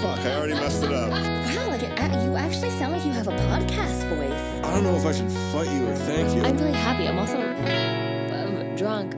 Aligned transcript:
Fuck, 0.00 0.20
I 0.20 0.34
already 0.34 0.54
messed 0.54 0.82
it 0.82 0.92
up. 0.92 1.10
Wow, 1.10 1.68
like 1.68 1.82
it, 1.82 2.24
you 2.24 2.34
actually 2.34 2.70
sound 2.70 2.94
like 2.94 3.04
you 3.04 3.12
have 3.12 3.28
a 3.28 3.32
podcast 3.32 4.08
voice. 4.08 4.64
I 4.64 4.72
don't 4.72 4.82
know 4.82 4.96
if 4.96 5.04
I 5.04 5.12
should 5.12 5.30
fight 5.30 5.70
you 5.70 5.88
or 5.88 5.94
thank 5.94 6.34
you. 6.34 6.42
I'm 6.42 6.56
really 6.56 6.72
happy. 6.72 7.06
I'm 7.06 7.18
also 7.18 7.38
um, 8.32 8.76
drunk. 8.76 9.14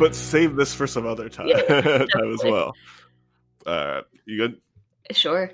but 0.00 0.16
save 0.16 0.56
this 0.56 0.74
for 0.74 0.88
some 0.88 1.06
other 1.06 1.28
time, 1.28 1.46
Yeah, 1.46 1.62
time 2.12 2.32
as 2.34 2.42
well. 2.42 2.74
Uh, 3.64 4.00
you 4.24 4.36
good? 4.36 4.60
Sure. 5.12 5.52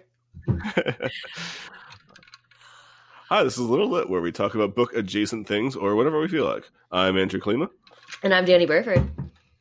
Hi, 3.31 3.45
this 3.45 3.55
is 3.59 3.61
Little 3.61 3.91
Lit, 3.91 4.09
where 4.09 4.21
we 4.23 4.33
talk 4.33 4.55
about 4.55 4.75
book 4.75 4.95
adjacent 4.95 5.47
things 5.47 5.77
or 5.77 5.95
whatever 5.95 6.19
we 6.21 6.29
feel 6.29 6.47
like. 6.47 6.69
I'm 6.91 7.19
Andrew 7.19 7.41
Klima, 7.41 7.69
And 8.23 8.33
I'm 8.33 8.47
Danny 8.47 8.65
Burford. 8.65 9.07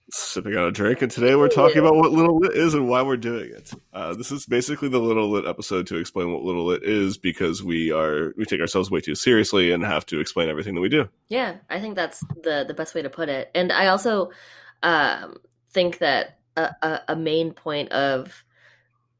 sipping 0.10 0.56
on 0.56 0.64
a 0.70 0.72
drink, 0.72 1.02
and 1.02 1.12
today 1.12 1.36
we're 1.36 1.50
talking 1.50 1.80
about 1.80 1.96
what 1.96 2.14
Little 2.14 2.38
Lit 2.40 2.56
is 2.56 2.74
and 2.74 2.88
why 2.88 3.02
we're 3.02 3.18
doing 3.18 3.50
it. 3.52 3.74
Uh, 3.94 4.14
this 4.14 4.32
is 4.32 4.46
basically 4.46 4.88
the 4.88 5.00
Little 5.00 5.30
Lit 5.30 5.46
episode 5.46 5.86
to 5.88 5.98
explain 5.98 6.32
what 6.32 6.44
Little 6.44 6.66
Lit 6.66 6.84
is 6.84 7.18
because 7.18 7.62
we 7.62 7.92
are 7.92 8.34
we 8.38 8.46
take 8.46 8.62
ourselves 8.62 8.90
way 8.90 9.02
too 9.02 9.16
seriously 9.16 9.72
and 9.74 9.84
have 9.84 10.06
to 10.06 10.22
explain 10.22 10.48
everything 10.50 10.76
that 10.76 10.82
we 10.82 10.90
do. 10.90 11.10
Yeah, 11.28 11.56
I 11.70 11.82
think 11.82 11.96
that's 11.96 12.22
the 12.44 12.64
the 12.66 12.74
best 12.74 12.96
way 12.96 13.02
to 13.02 13.10
put 13.10 13.28
it. 13.28 13.52
And 13.54 13.74
I 13.74 13.88
also 13.88 14.32
um, 14.82 15.36
think 15.72 15.98
that 15.98 16.40
a, 16.56 16.74
a, 16.82 17.02
a 17.10 17.16
main 17.18 17.52
point 17.52 17.92
of 17.92 18.46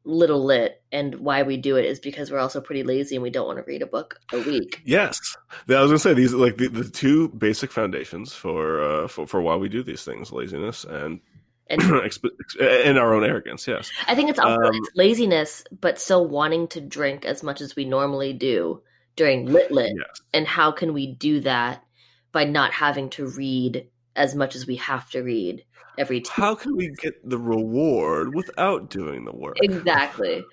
Little 0.08 0.42
Lit 0.42 0.82
and 0.90 1.14
why 1.16 1.42
we 1.42 1.58
do 1.58 1.76
it 1.76 1.84
is 1.84 2.00
because 2.00 2.30
we're 2.30 2.38
also 2.38 2.60
pretty 2.60 2.82
lazy 2.82 3.14
and 3.14 3.22
we 3.22 3.30
don't 3.30 3.46
want 3.46 3.58
to 3.58 3.64
read 3.64 3.82
a 3.82 3.86
book 3.86 4.18
a 4.32 4.40
week. 4.40 4.80
Yes, 4.84 5.36
I 5.68 5.80
was 5.80 5.90
gonna 5.90 5.98
say 5.98 6.14
these 6.14 6.32
are 6.32 6.38
like 6.38 6.56
the, 6.56 6.68
the 6.68 6.88
two 6.88 7.28
basic 7.28 7.70
foundations 7.70 8.32
for, 8.32 8.82
uh, 8.82 9.08
for 9.08 9.26
for 9.26 9.42
why 9.42 9.56
we 9.56 9.68
do 9.68 9.82
these 9.82 10.04
things: 10.04 10.32
laziness 10.32 10.84
and 10.84 11.20
And 11.70 11.82
and 11.82 12.98
our 12.98 13.12
own 13.12 13.24
arrogance. 13.24 13.68
Yes. 13.68 13.90
I 14.06 14.14
think 14.14 14.30
it's 14.30 14.38
also 14.38 14.54
Um, 14.54 14.70
it's 14.72 14.88
laziness, 14.94 15.64
but 15.78 16.00
still 16.00 16.26
wanting 16.26 16.68
to 16.68 16.80
drink 16.80 17.26
as 17.26 17.42
much 17.42 17.60
as 17.60 17.76
we 17.76 17.84
normally 17.84 18.32
do 18.32 18.82
during 19.16 19.44
Lit 19.44 19.70
Lit. 19.70 19.92
Yes. 19.94 20.22
And 20.32 20.46
how 20.46 20.72
can 20.72 20.94
we 20.94 21.12
do 21.12 21.40
that 21.40 21.84
by 22.32 22.44
not 22.44 22.72
having 22.72 23.10
to 23.10 23.26
read 23.26 23.86
as 24.16 24.34
much 24.34 24.56
as 24.56 24.66
we 24.66 24.76
have 24.76 25.10
to 25.10 25.20
read 25.20 25.64
every 25.98 26.20
two 26.20 26.30
How 26.32 26.54
can 26.54 26.76
we 26.76 26.90
get 27.00 27.28
the 27.28 27.38
reward 27.38 28.34
without 28.34 28.90
doing 28.90 29.24
the 29.24 29.32
work? 29.32 29.56
exactly 29.62 30.44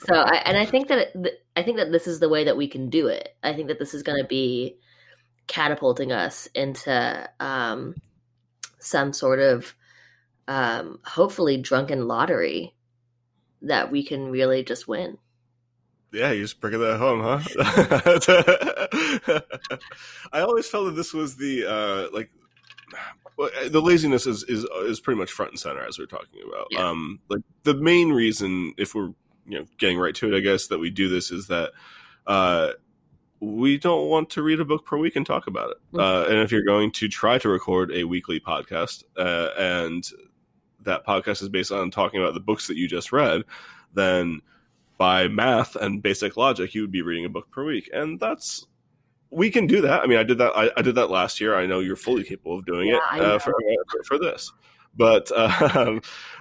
so 0.00 0.14
I, 0.14 0.36
and 0.44 0.58
i 0.58 0.66
think 0.66 0.88
that 0.88 0.98
it, 0.98 1.42
i 1.56 1.62
think 1.62 1.78
that 1.78 1.92
this 1.92 2.06
is 2.06 2.20
the 2.20 2.28
way 2.28 2.44
that 2.44 2.56
we 2.56 2.68
can 2.68 2.90
do 2.90 3.06
it 3.06 3.34
i 3.42 3.54
think 3.54 3.68
that 3.68 3.78
this 3.78 3.94
is 3.94 4.02
going 4.02 4.20
to 4.20 4.28
be 4.28 4.76
catapulting 5.46 6.12
us 6.12 6.48
into 6.54 7.28
um, 7.40 7.94
some 8.78 9.12
sort 9.12 9.38
of 9.38 9.74
um, 10.48 10.98
hopefully 11.04 11.56
drunken 11.56 12.08
lottery 12.08 12.74
that 13.62 13.90
we 13.90 14.04
can 14.04 14.30
really 14.30 14.62
just 14.64 14.86
win 14.88 15.18
Yeah, 16.12 16.32
you're 16.32 16.44
just 16.44 16.60
bringing 16.60 16.80
that 16.80 16.98
home, 16.98 17.20
huh? 17.20 17.40
I 20.32 20.40
always 20.40 20.68
felt 20.68 20.86
that 20.86 20.96
this 20.96 21.12
was 21.12 21.36
the 21.36 21.64
uh, 21.66 22.08
like 22.12 22.30
the 23.68 23.82
laziness 23.82 24.26
is 24.26 24.42
is 24.44 24.64
is 24.84 25.00
pretty 25.00 25.18
much 25.18 25.32
front 25.32 25.52
and 25.52 25.60
center 25.60 25.84
as 25.86 25.98
we're 25.98 26.06
talking 26.06 26.40
about. 26.46 26.68
Yeah. 26.70 26.88
Um, 26.88 27.20
like 27.28 27.42
the 27.64 27.74
main 27.74 28.12
reason, 28.12 28.74
if 28.78 28.94
we're 28.94 29.12
you 29.46 29.58
know 29.58 29.66
getting 29.78 29.98
right 29.98 30.14
to 30.16 30.32
it, 30.32 30.36
I 30.36 30.40
guess 30.40 30.68
that 30.68 30.78
we 30.78 30.90
do 30.90 31.08
this 31.08 31.30
is 31.30 31.46
that 31.48 31.72
uh, 32.26 32.72
we 33.40 33.78
don't 33.78 34.08
want 34.08 34.30
to 34.30 34.42
read 34.42 34.60
a 34.60 34.64
book 34.64 34.84
per 34.84 34.96
week 34.96 35.16
and 35.16 35.26
talk 35.26 35.46
about 35.46 35.70
it. 35.70 35.76
Mhm. 35.92 36.00
Uh, 36.00 36.28
and 36.28 36.38
if 36.38 36.50
you're 36.50 36.62
going 36.62 36.90
to 36.92 37.08
try 37.08 37.38
to 37.38 37.48
record 37.48 37.92
a 37.92 38.04
weekly 38.04 38.40
podcast, 38.40 39.04
uh, 39.16 39.50
and 39.58 40.08
that 40.82 41.06
podcast 41.06 41.42
is 41.42 41.48
based 41.48 41.72
on 41.72 41.90
talking 41.90 42.20
about 42.20 42.34
the 42.34 42.40
books 42.40 42.66
that 42.68 42.76
you 42.76 42.88
just 42.88 43.12
read, 43.12 43.42
then 43.94 44.40
by 44.98 45.28
math 45.28 45.76
and 45.76 46.02
basic 46.02 46.36
logic, 46.36 46.74
you 46.74 46.80
would 46.80 46.92
be 46.92 47.02
reading 47.02 47.26
a 47.26 47.28
book 47.28 47.50
per 47.50 47.64
week, 47.64 47.90
and 47.92 48.18
that's 48.18 48.66
we 49.30 49.50
can 49.50 49.66
do 49.66 49.80
that. 49.82 50.02
I 50.02 50.06
mean, 50.06 50.18
I 50.18 50.22
did 50.22 50.38
that. 50.38 50.52
I, 50.56 50.70
I 50.76 50.82
did 50.82 50.94
that 50.94 51.10
last 51.10 51.40
year. 51.40 51.56
I 51.56 51.66
know 51.66 51.80
you're 51.80 51.96
fully 51.96 52.24
capable 52.24 52.58
of 52.58 52.66
doing 52.66 52.88
Yeah, 52.88 52.98
it 53.16 53.20
uh, 53.22 53.38
for, 53.38 53.52
for 53.90 54.04
for 54.04 54.18
this, 54.18 54.52
but 54.96 55.30
um, 55.76 56.00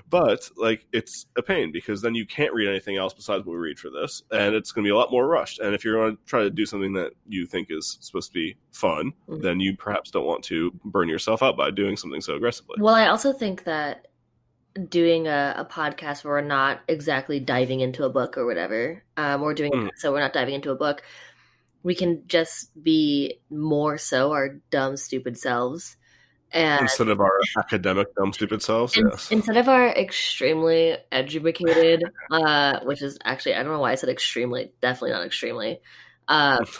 but 0.09 0.49
like 0.55 0.85
it's 0.93 1.25
a 1.35 1.41
pain 1.41 1.71
because 1.71 2.01
then 2.01 2.13
you 2.15 2.25
can't 2.25 2.53
read 2.53 2.69
anything 2.69 2.95
else 2.95 3.13
besides 3.13 3.43
what 3.45 3.53
we 3.53 3.57
read 3.57 3.79
for 3.79 3.89
this, 3.89 4.21
and 4.31 4.53
it's 4.55 4.71
going 4.71 4.83
to 4.83 4.87
be 4.87 4.91
a 4.91 4.95
lot 4.97 5.11
more 5.11 5.27
rushed. 5.27 5.59
And 5.59 5.73
if 5.73 5.83
you're 5.83 5.95
going 5.95 6.15
to 6.17 6.23
try 6.25 6.43
to 6.43 6.49
do 6.51 6.65
something 6.65 6.93
that 6.93 7.13
you 7.27 7.45
think 7.47 7.67
is 7.71 7.97
supposed 8.01 8.29
to 8.29 8.33
be 8.33 8.55
fun, 8.71 9.13
Mhm. 9.27 9.41
then 9.41 9.59
you 9.59 9.75
perhaps 9.75 10.11
don't 10.11 10.25
want 10.25 10.43
to 10.45 10.71
burn 10.85 11.09
yourself 11.09 11.41
out 11.41 11.57
by 11.57 11.71
doing 11.71 11.97
something 11.97 12.21
so 12.21 12.35
aggressively. 12.35 12.75
well 12.79 12.93
i 12.95 13.07
also 13.07 13.33
think 13.33 13.63
that 13.63 14.07
doing 14.89 15.25
a, 15.27 15.55
a 15.57 15.65
podcast 15.65 16.23
where 16.25 16.33
we're 16.35 16.41
not 16.41 16.81
exactly 16.89 17.39
diving 17.39 17.79
into 17.79 18.03
a 18.03 18.09
book 18.09 18.37
or 18.37 18.45
whatever 18.45 19.01
um, 19.17 19.41
we're 19.41 19.53
doing 19.53 19.71
Mhm. 19.71 19.89
so 19.95 20.11
we're 20.11 20.19
not 20.19 20.33
diving 20.33 20.53
into 20.53 20.69
a 20.69 20.75
book 20.75 21.01
we 21.85 21.93
can 21.93 22.23
just 22.25 22.71
be 22.81 23.39
more 23.51 23.95
so 23.97 24.31
our 24.31 24.49
dumb 24.71 24.97
stupid 24.97 25.37
selves 25.37 25.97
and 26.51 26.81
Instead 26.81 27.09
of 27.09 27.19
our 27.21 27.39
academic 27.57 28.07
dumb 28.15 28.33
stupid 28.33 28.61
selves, 28.63 28.97
in- 28.97 29.07
yes. 29.07 29.31
instead 29.31 29.57
of 29.57 29.69
our 29.69 29.87
extremely 29.89 30.97
educated 31.11 32.03
uh 32.31 32.79
which 32.83 33.01
is 33.01 33.17
actually 33.23 33.53
i 33.55 33.61
don't 33.63 33.71
know 33.71 33.79
why 33.79 33.91
i 33.91 33.95
said 33.95 34.09
extremely 34.09 34.71
definitely 34.81 35.11
not 35.11 35.25
extremely 35.25 35.79
uh 36.27 36.57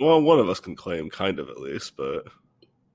Well, 0.00 0.20
one 0.20 0.40
of 0.40 0.48
us 0.48 0.58
can 0.58 0.74
claim, 0.74 1.10
kind 1.10 1.38
of 1.38 1.48
at 1.48 1.60
least, 1.60 1.96
but 1.96 2.24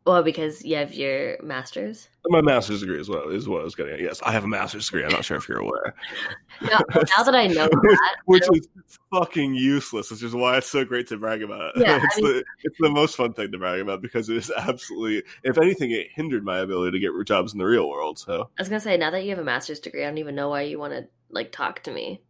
well 0.08 0.24
because 0.24 0.64
you 0.66 0.76
have 0.76 0.94
your 0.94 1.38
masters 1.44 2.08
my 2.30 2.42
master's 2.42 2.82
degree 2.82 3.00
is 3.00 3.10
what 3.10 3.32
is 3.32 3.48
what 3.48 3.62
I 3.62 3.64
was 3.64 3.76
getting 3.76 3.94
at. 3.94 4.02
Yes, 4.02 4.22
I 4.22 4.32
have 4.32 4.44
a 4.44 4.48
master's 4.48 4.86
degree. 4.88 5.04
I'm 5.04 5.12
not 5.12 5.24
sure 5.24 5.38
if 5.38 5.48
you're 5.48 5.60
aware, 5.60 5.96
now, 6.62 6.80
now 6.94 7.24
that 7.24 7.36
i 7.36 7.48
know 7.48 7.68
that 7.72 8.16
which 8.26 8.44
is 8.52 8.68
fucking 9.14 9.56
useless. 9.56 10.12
Which 10.12 10.24
is 10.24 10.34
why 10.36 10.58
it's 10.58 10.70
so 10.70 10.84
great 10.84 11.08
to 11.08 11.18
brag 11.18 11.42
about. 11.44 11.78
it. 11.78 11.84
Yeah, 11.84 11.94
I 12.02 12.06
it's 12.06 12.18
mean- 12.18 12.26
the 12.34 12.44
it's 12.64 12.78
the 12.80 12.90
most 12.90 13.16
fun 13.16 13.34
thing 13.34 13.52
to 13.52 13.58
brag 13.58 13.80
about 13.82 14.02
because 14.02 14.30
it 14.30 14.38
is 14.38 14.52
absolutely, 14.58 15.24
if 15.44 15.58
anything, 15.58 15.92
it 15.92 16.08
hindered 16.16 16.44
my 16.44 16.60
ability 16.60 17.00
to 17.00 17.00
get 17.00 17.26
jobs 17.26 17.54
in 17.54 17.60
the 17.60 17.66
real 17.66 17.90
world. 17.90 18.20
So 18.20 18.50
i 18.58 18.62
was 18.62 18.70
gonna 18.70 18.80
say 18.80 18.98
now 18.98 19.12
that 19.12 19.24
you 19.24 19.30
have 19.30 19.40
a 19.40 19.44
master's 19.44 19.80
degree 19.80 20.04
i 20.04 20.08
don't 20.08 20.18
even 20.18 20.36
know 20.36 20.50
why 20.50 20.62
you 20.64 20.80
want 20.80 20.94
to 20.94 21.08
like 21.30 21.52
talk 21.52 21.84
to 21.84 21.92
me 21.92 22.22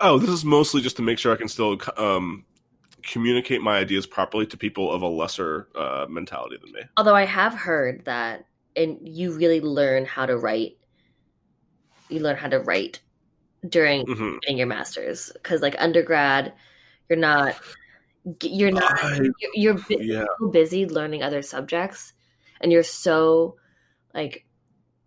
Oh, 0.00 0.18
this 0.18 0.30
is 0.30 0.44
mostly 0.44 0.80
just 0.80 0.96
to 0.98 1.02
make 1.02 1.18
sure 1.18 1.32
I 1.32 1.36
can 1.36 1.48
still 1.48 1.76
um, 1.96 2.44
communicate 3.02 3.60
my 3.62 3.78
ideas 3.78 4.06
properly 4.06 4.46
to 4.46 4.56
people 4.56 4.92
of 4.92 5.02
a 5.02 5.08
lesser 5.08 5.68
uh, 5.74 6.06
mentality 6.08 6.56
than 6.60 6.72
me. 6.72 6.80
Although 6.96 7.14
I 7.14 7.24
have 7.24 7.54
heard 7.54 8.04
that, 8.04 8.46
and 8.76 8.98
you 9.02 9.32
really 9.36 9.60
learn 9.60 10.04
how 10.04 10.26
to 10.26 10.36
write. 10.36 10.78
You 12.08 12.20
learn 12.20 12.36
how 12.36 12.48
to 12.48 12.60
write 12.60 13.00
during 13.68 14.06
hmm 14.06 14.36
getting 14.42 14.58
your 14.58 14.66
master's 14.66 15.30
because, 15.34 15.62
like 15.62 15.76
undergrad, 15.78 16.54
you're 17.08 17.18
not. 17.18 17.56
You're 18.42 18.70
not. 18.70 18.98
I- 18.98 19.28
You're, 19.54 19.78
you're 19.88 20.02
Yeah, 20.02 20.24
so 20.38 20.48
busy 20.50 20.86
learning 20.86 21.22
other 21.22 21.42
subjects, 21.42 22.12
and 22.60 22.72
you're 22.72 22.82
so 22.82 23.56
like 24.14 24.44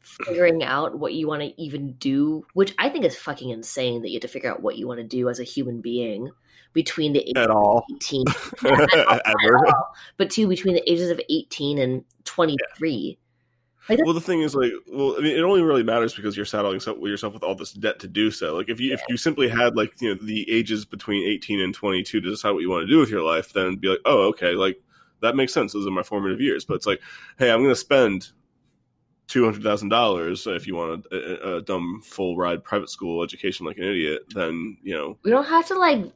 figuring 0.02 0.64
out 0.64 0.98
what 0.98 1.14
you 1.14 1.28
want 1.28 1.42
to 1.42 1.62
even 1.62 1.94
do, 1.94 2.46
which 2.54 2.74
I 2.80 2.90
think 2.90 3.06
is 3.06 3.16
fucking 3.16 3.50
insane 3.50 4.02
that 4.02 4.10
you 4.10 4.16
have 4.16 4.22
to 4.24 4.28
figure 4.28 4.52
out 4.52 4.62
what 4.62 4.78
you 4.78 4.88
want 4.88 5.00
to 5.00 5.08
do 5.08 5.30
as 5.30 5.40
a 5.40 5.44
human 5.44 5.82
being 5.82 6.32
between 6.74 7.14
the 7.14 7.20
ages 7.22 7.34
at 7.36 7.50
all. 7.50 7.80
of 7.80 7.84
18 7.96 8.26
Ever. 8.66 9.68
but 10.18 10.30
two 10.30 10.48
between 10.48 10.76
the 10.76 10.92
ages 10.92 11.10
of 11.10 11.20
18 11.30 11.78
and 11.78 12.04
23 12.24 13.18
Well, 13.90 14.14
the 14.14 14.22
thing 14.22 14.42
is, 14.42 14.56
like, 14.56 14.72
well, 14.88 15.16
I 15.18 15.22
mean, 15.22 15.36
it 15.36 15.42
only 15.42 15.62
really 15.62 15.84
matters 15.84 16.14
because 16.14 16.38
you're 16.38 16.46
saddling 16.46 16.76
yourself- 16.76 17.34
with 17.34 17.44
all 17.44 17.56
this 17.56 17.74
debt 17.74 18.00
to 18.00 18.08
do 18.08 18.32
so. 18.32 18.56
Like, 18.56 18.70
if 18.70 18.80
you 18.80 18.94
if 18.94 19.02
you 19.10 19.18
simply 19.18 19.50
had 19.50 19.76
like 19.76 20.00
you 20.00 20.10
know 20.10 20.20
the 20.22 20.50
ages 20.50 20.86
between 20.86 21.28
18 21.28 21.60
and 21.60 21.74
22 21.74 22.22
to 22.22 22.30
decide 22.30 22.52
what 22.52 22.62
you 22.62 22.70
want 22.70 22.88
to 22.88 22.94
do 22.94 23.00
with 23.00 23.10
your 23.10 23.24
life, 23.24 23.52
then 23.54 23.76
be 23.76 23.90
like, 23.90 24.00
oh, 24.06 24.28
okay, 24.30 24.52
like 24.54 24.82
that 25.22 25.36
makes 25.36 25.54
sense. 25.54 25.74
Those 25.74 25.86
are 25.88 25.92
my 25.92 26.04
formative 26.04 26.40
years. 26.40 26.64
But 26.64 26.76
it's 26.76 26.86
like, 26.86 27.02
hey, 27.38 27.52
I'm 27.52 27.60
going 27.60 27.70
to 27.70 27.76
spend 27.76 28.32
two 29.28 29.44
hundred 29.46 29.64
thousand 29.64 29.90
dollars 29.90 30.46
if 30.46 30.68
you 30.68 30.76
want 30.76 31.06
a, 31.12 31.16
a, 31.16 31.58
a 31.58 31.62
dumb 31.62 32.02
full 32.04 32.36
ride 32.38 32.64
private 32.64 32.90
school 32.90 33.24
education 33.24 33.66
like 33.66 33.78
an 33.78 33.84
idiot. 33.86 34.24
Then 34.34 34.78
you 34.84 34.94
know. 34.94 35.18
we 35.24 35.32
don't 35.32 35.46
have 35.46 35.68
to 35.68 35.78
like 35.78 36.12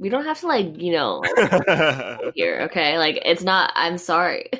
we 0.00 0.08
don't 0.08 0.24
have 0.24 0.40
to 0.40 0.46
like 0.48 0.80
you 0.80 0.92
know 0.92 1.22
here 2.34 2.62
okay 2.62 2.98
like 2.98 3.20
it's 3.24 3.42
not 3.42 3.70
i'm 3.76 3.98
sorry 3.98 4.50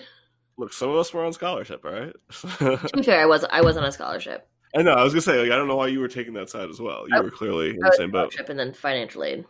Look, 0.59 0.73
some 0.75 0.91
of 0.91 0.97
us 0.97 1.13
were 1.15 1.25
on 1.25 1.33
scholarship, 1.33 1.83
all 1.87 1.91
right? 1.91 2.13
to 2.59 2.91
be 2.95 3.03
fair 3.03 3.23
i 3.23 3.27
was 3.27 3.45
i 3.51 3.61
was 3.63 3.77
on 3.79 3.85
a 3.85 3.91
scholarship 3.93 4.47
I 4.73 4.83
know. 4.83 4.93
I 4.93 5.03
was 5.03 5.13
gonna 5.13 5.23
say, 5.23 5.37
like, 5.43 5.51
I 5.51 5.57
don't 5.57 5.67
know 5.67 5.75
why 5.75 5.89
you 5.89 5.99
were 5.99 6.07
taking 6.07 6.35
that 6.35 6.49
side 6.49 6.71
as 6.71 6.81
well. 6.81 7.05
You 7.09 7.17
I- 7.17 7.21
were 7.23 7.31
clearly 7.33 7.71
in 7.71 7.81
the 7.81 7.91
same 7.97 8.13
boat. 8.13 8.33
and 8.49 8.57
then 8.57 8.73
financial 8.73 9.25
aid 9.25 9.45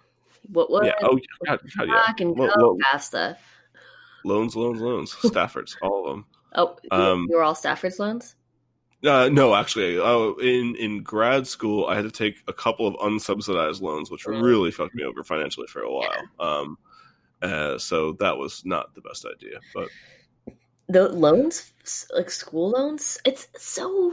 what 0.51 0.71
what 0.71 0.87
Yeah. 0.87 0.95
Oh, 1.03 1.19
God, 1.47 1.61
God, 1.77 1.89
yeah. 1.89 2.07
fucking 2.07 2.35
Lo- 2.37 2.49
go 2.57 2.67
lo- 2.69 2.79
pasta 2.91 3.37
loans, 4.25 4.57
loans, 4.57 4.81
loans. 4.81 5.13
Staffords, 5.23 5.77
all 5.83 6.07
of 6.07 6.11
them. 6.13 6.27
oh 6.55 6.77
Um, 6.91 7.27
you 7.29 7.37
were 7.37 7.43
all 7.43 7.55
stafford's 7.55 7.99
loans 7.99 8.35
Uh, 9.05 9.31
no, 9.33 9.55
actually, 9.55 9.99
uh, 9.99 10.33
in 10.43 10.77
in 10.77 11.03
grad 11.03 11.47
school, 11.47 11.87
I 11.87 11.95
had 11.95 12.05
to 12.05 12.11
take 12.11 12.37
a 12.47 12.53
couple 12.53 12.87
of 12.87 12.95
unsubsidized 12.97 13.81
loans, 13.81 14.11
which 14.11 14.25
Mm. 14.25 14.43
really 14.43 14.71
fucked 14.71 14.95
me 14.95 15.05
over 15.05 15.25
financially 15.25 15.67
for 15.69 15.81
a 15.81 15.91
while. 15.91 16.29
Um, 16.39 16.79
uh, 17.41 17.79
so 17.79 18.13
that 18.21 18.37
was 18.37 18.63
not 18.67 18.95
the 18.95 19.01
best 19.01 19.25
idea. 19.27 19.59
But 19.75 19.89
the 20.91 21.09
loans 21.09 21.73
like 22.15 22.31
school 22.31 22.71
loans 22.71 23.17
it's 23.25 23.47
so 23.57 24.13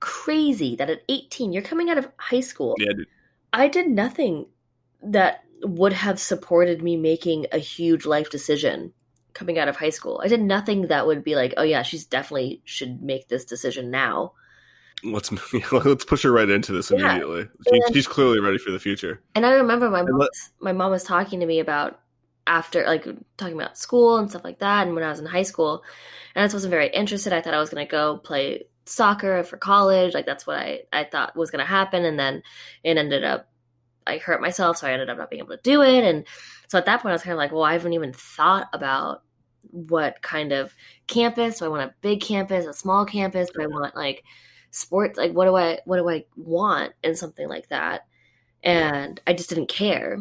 crazy 0.00 0.76
that 0.76 0.90
at 0.90 1.02
18 1.08 1.52
you're 1.52 1.62
coming 1.62 1.88
out 1.90 1.98
of 1.98 2.06
high 2.18 2.40
school 2.40 2.74
yeah, 2.78 2.92
dude, 2.92 3.06
i 3.52 3.66
did 3.66 3.88
nothing 3.88 4.46
that 5.02 5.44
would 5.62 5.92
have 5.92 6.20
supported 6.20 6.82
me 6.82 6.96
making 6.96 7.46
a 7.50 7.58
huge 7.58 8.04
life 8.04 8.30
decision 8.30 8.92
coming 9.34 9.58
out 9.58 9.68
of 9.68 9.76
high 9.76 9.90
school 9.90 10.20
i 10.24 10.28
did 10.28 10.40
nothing 10.40 10.82
that 10.88 11.06
would 11.06 11.22
be 11.22 11.36
like 11.36 11.54
oh 11.56 11.62
yeah 11.62 11.82
she's 11.82 12.04
definitely 12.04 12.60
should 12.64 13.02
make 13.02 13.28
this 13.28 13.44
decision 13.44 13.90
now 13.90 14.32
let's 15.04 15.30
let's 15.72 16.04
push 16.04 16.22
her 16.24 16.32
right 16.32 16.48
into 16.50 16.72
this 16.72 16.90
Yeah. 16.90 16.98
immediately. 17.10 17.44
She, 17.68 17.80
And- 17.80 17.94
she's 17.94 18.08
clearly 18.08 18.40
ready 18.40 18.58
for 18.58 18.70
the 18.72 18.78
future. 18.80 19.22
and 19.34 19.46
i 19.46 19.52
remember 19.52 19.88
my 19.90 20.02
mom 20.02 20.18
let- 20.18 20.30
my 20.60 20.72
mom 20.72 20.90
was 20.90 21.04
talking 21.04 21.40
to 21.40 21.46
me 21.46 21.60
about 21.60 22.00
after 22.46 22.84
like 22.86 23.06
talking 23.36 23.54
about 23.54 23.76
school 23.78 24.16
and 24.16 24.30
stuff 24.30 24.42
like 24.42 24.58
that 24.60 24.86
and 24.86 24.94
when 24.94 25.04
i 25.04 25.10
was 25.10 25.20
in 25.20 25.26
high 25.26 25.42
school 25.42 25.84
and 26.34 26.42
i 26.42 26.44
just 26.46 26.54
wasn't 26.54 26.70
very 26.70 26.88
interested 26.88 27.32
i 27.32 27.40
thought 27.42 27.54
i 27.54 27.60
was 27.60 27.68
going 27.70 27.86
to 27.86 27.90
go 27.90 28.16
play 28.16 28.64
soccer 28.86 29.42
for 29.44 29.58
college 29.58 30.14
like 30.14 30.24
that's 30.24 30.46
what 30.46 30.56
i 30.56 30.80
i 30.92 31.04
thought 31.04 31.36
was 31.36 31.50
going 31.50 31.58
to 31.60 31.70
happen 31.70 32.06
and 32.06 32.18
then 32.18 32.42
it 32.82 32.96
ended 32.96 33.22
up 33.22 33.48
i 34.08 34.18
hurt 34.18 34.40
myself 34.40 34.76
so 34.76 34.86
i 34.86 34.92
ended 34.92 35.10
up 35.10 35.18
not 35.18 35.30
being 35.30 35.40
able 35.42 35.56
to 35.56 35.62
do 35.62 35.82
it 35.82 36.04
and 36.04 36.26
so 36.68 36.78
at 36.78 36.86
that 36.86 37.00
point 37.02 37.10
i 37.10 37.14
was 37.14 37.22
kind 37.22 37.32
of 37.32 37.38
like 37.38 37.52
well 37.52 37.62
i 37.64 37.72
haven't 37.72 37.92
even 37.92 38.12
thought 38.12 38.68
about 38.72 39.22
what 39.70 40.20
kind 40.22 40.52
of 40.52 40.74
campus 41.06 41.58
do 41.58 41.64
i 41.64 41.68
want 41.68 41.82
a 41.82 41.94
big 42.00 42.20
campus 42.20 42.66
a 42.66 42.72
small 42.72 43.04
campus 43.04 43.50
do 43.54 43.62
i 43.62 43.66
want 43.66 43.94
like 43.96 44.24
sports 44.70 45.18
like 45.18 45.32
what 45.32 45.44
do 45.46 45.56
i 45.56 45.78
what 45.84 45.96
do 45.98 46.08
i 46.08 46.24
want 46.36 46.92
in 47.02 47.14
something 47.14 47.48
like 47.48 47.68
that 47.68 48.06
and 48.62 49.20
i 49.26 49.32
just 49.32 49.48
didn't 49.48 49.68
care 49.68 50.18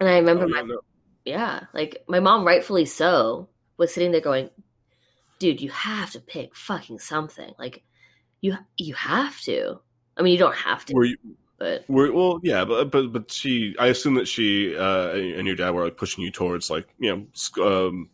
and 0.00 0.08
i 0.08 0.18
remember 0.18 0.44
Oh, 0.44 0.48
my 0.48 0.58
yeah, 0.58 0.62
no. 0.62 0.80
yeah, 1.24 1.60
like 1.74 2.02
my 2.08 2.20
mom, 2.20 2.46
rightfully 2.46 2.84
so, 2.86 3.48
was 3.76 3.92
sitting 3.92 4.10
there 4.12 4.20
going, 4.20 4.50
"Dude, 5.38 5.60
you 5.60 5.70
have 5.70 6.10
to 6.12 6.20
pick 6.20 6.54
fucking 6.56 6.98
something. 6.98 7.52
Like, 7.58 7.82
you 8.40 8.56
you 8.76 8.94
have 8.94 9.40
to. 9.42 9.80
I 10.16 10.22
mean, 10.22 10.32
you 10.32 10.38
don't 10.38 10.54
have 10.56 10.84
to, 10.86 10.94
Were 10.94 11.04
you? 11.04 11.16
But 11.60 11.84
Were, 11.88 12.10
well, 12.10 12.40
yeah, 12.42 12.64
but 12.64 12.90
but 12.90 13.12
but 13.12 13.30
she. 13.30 13.76
I 13.78 13.88
assume 13.88 14.14
that 14.14 14.26
she 14.26 14.74
uh, 14.74 15.10
and 15.10 15.46
your 15.46 15.56
dad 15.56 15.72
were 15.72 15.84
like 15.84 15.98
pushing 15.98 16.24
you 16.24 16.30
towards 16.30 16.70
like 16.70 16.88
you 16.98 17.26
know, 17.54 17.62
um, 17.62 18.08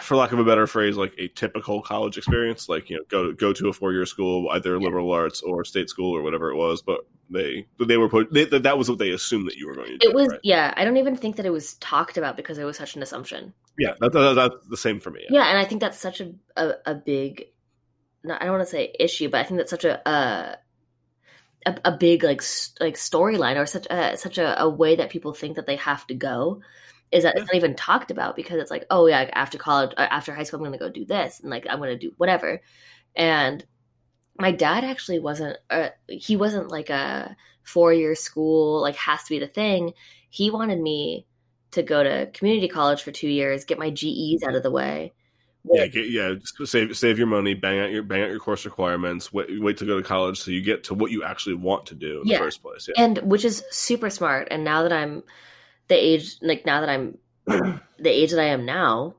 for 0.00 0.16
lack 0.16 0.30
of 0.30 0.38
a 0.38 0.44
better 0.44 0.68
phrase, 0.68 0.96
like 0.96 1.14
a 1.18 1.26
typical 1.26 1.82
college 1.82 2.16
experience. 2.16 2.68
Like 2.68 2.88
you 2.90 2.98
know, 2.98 3.02
go 3.08 3.32
go 3.32 3.52
to 3.52 3.68
a 3.68 3.72
four 3.72 3.92
year 3.92 4.06
school, 4.06 4.48
either 4.52 4.78
liberal 4.78 5.10
arts 5.10 5.42
or 5.42 5.64
state 5.64 5.90
school 5.90 6.16
or 6.16 6.22
whatever 6.22 6.52
it 6.52 6.54
was. 6.54 6.80
But 6.80 7.00
they 7.28 7.66
they 7.84 7.96
were 7.96 8.08
put. 8.08 8.32
They, 8.32 8.44
that 8.44 8.78
was 8.78 8.88
what 8.88 8.98
they 8.98 9.10
assumed 9.10 9.48
that 9.48 9.56
you 9.56 9.66
were 9.66 9.74
going 9.74 9.88
to 9.88 9.98
do. 9.98 10.08
it 10.08 10.14
was 10.14 10.28
right? 10.28 10.40
yeah. 10.44 10.74
I 10.76 10.84
don't 10.84 10.98
even 10.98 11.16
think 11.16 11.34
that 11.36 11.44
it 11.44 11.50
was 11.50 11.74
talked 11.74 12.16
about 12.16 12.36
because 12.36 12.56
it 12.56 12.64
was 12.64 12.76
such 12.76 12.94
an 12.94 13.02
assumption. 13.02 13.52
yeah. 13.80 13.94
That, 13.98 14.12
that, 14.12 14.34
that's 14.34 14.66
the 14.70 14.76
same 14.76 15.00
for 15.00 15.10
me. 15.10 15.24
Yeah, 15.28 15.48
and 15.48 15.58
I 15.58 15.64
think 15.64 15.80
that's 15.80 15.98
such 15.98 16.20
a 16.20 16.34
a, 16.56 16.74
a 16.86 16.94
big, 16.94 17.46
not, 18.22 18.40
I 18.40 18.44
don't 18.44 18.54
want 18.58 18.64
to 18.64 18.70
say 18.70 18.94
issue, 19.00 19.28
but 19.28 19.40
I 19.40 19.42
think 19.42 19.58
that's 19.58 19.70
such 19.70 19.84
a. 19.84 20.08
a 20.08 20.58
a, 21.66 21.76
a 21.86 21.92
big 21.92 22.22
like 22.22 22.42
like 22.80 22.94
storyline 22.94 23.56
or 23.56 23.66
such 23.66 23.86
a, 23.90 24.16
such 24.16 24.38
a, 24.38 24.62
a 24.62 24.68
way 24.68 24.96
that 24.96 25.10
people 25.10 25.34
think 25.34 25.56
that 25.56 25.66
they 25.66 25.76
have 25.76 26.06
to 26.06 26.14
go 26.14 26.62
is 27.12 27.24
that 27.24 27.36
it's 27.36 27.46
not 27.46 27.54
even 27.54 27.74
talked 27.74 28.10
about 28.10 28.36
because 28.36 28.58
it's 28.58 28.70
like 28.70 28.86
oh 28.90 29.06
yeah 29.06 29.28
after 29.34 29.58
college 29.58 29.92
uh, 29.96 30.06
after 30.10 30.34
high 30.34 30.44
school 30.44 30.60
I'm 30.60 30.64
gonna 30.64 30.78
go 30.78 30.88
do 30.88 31.04
this 31.04 31.40
and 31.40 31.50
like 31.50 31.66
I'm 31.68 31.78
gonna 31.78 31.98
do 31.98 32.12
whatever. 32.16 32.62
And 33.14 33.64
my 34.38 34.52
dad 34.52 34.84
actually 34.84 35.18
wasn't 35.18 35.58
uh, 35.68 35.90
he 36.08 36.36
wasn't 36.36 36.70
like 36.70 36.90
a 36.90 37.36
four 37.62 37.92
year 37.92 38.14
school 38.14 38.80
like 38.80 38.96
has 38.96 39.24
to 39.24 39.30
be 39.30 39.38
the 39.38 39.46
thing. 39.46 39.92
He 40.30 40.50
wanted 40.50 40.80
me 40.80 41.26
to 41.72 41.82
go 41.82 42.02
to 42.02 42.30
community 42.32 42.68
college 42.68 43.02
for 43.02 43.12
two 43.12 43.28
years 43.28 43.64
get 43.64 43.78
my 43.78 43.90
GEs 43.90 44.42
out 44.46 44.54
of 44.54 44.62
the 44.62 44.70
way 44.70 45.12
Yeah, 45.72 45.86
get, 45.86 46.10
yeah. 46.10 46.34
Just 46.34 46.70
save 46.70 46.96
save 46.96 47.18
your 47.18 47.26
money, 47.26 47.54
bang 47.54 47.80
out 47.80 47.90
your 47.90 48.02
bang 48.02 48.22
out 48.22 48.30
your 48.30 48.38
course 48.38 48.64
requirements. 48.64 49.32
Wait, 49.32 49.60
wait 49.60 49.76
to 49.78 49.86
go 49.86 49.96
to 49.96 50.02
college 50.02 50.38
so 50.40 50.50
you 50.50 50.62
get 50.62 50.84
to 50.84 50.94
what 50.94 51.10
you 51.10 51.24
actually 51.24 51.54
want 51.56 51.86
to 51.86 51.94
do 51.94 52.20
in 52.22 52.28
Yeah. 52.28 52.38
the 52.38 52.44
first 52.44 52.62
place. 52.62 52.88
Yeah, 52.88 53.04
and 53.04 53.18
which 53.18 53.44
is 53.44 53.64
super 53.70 54.10
smart 54.10 54.48
and 54.50 54.64
now 54.64 54.82
that 54.82 54.92
i'm 54.92 55.22
the 55.88 55.94
age 55.94 56.36
like 56.42 56.64
now 56.66 56.80
that 56.80 56.88
i'm 56.88 57.18
the 57.46 57.80
age 58.10 58.30
that 58.30 58.40
i 58.40 58.44
am 58.46 58.64
now 58.64 59.14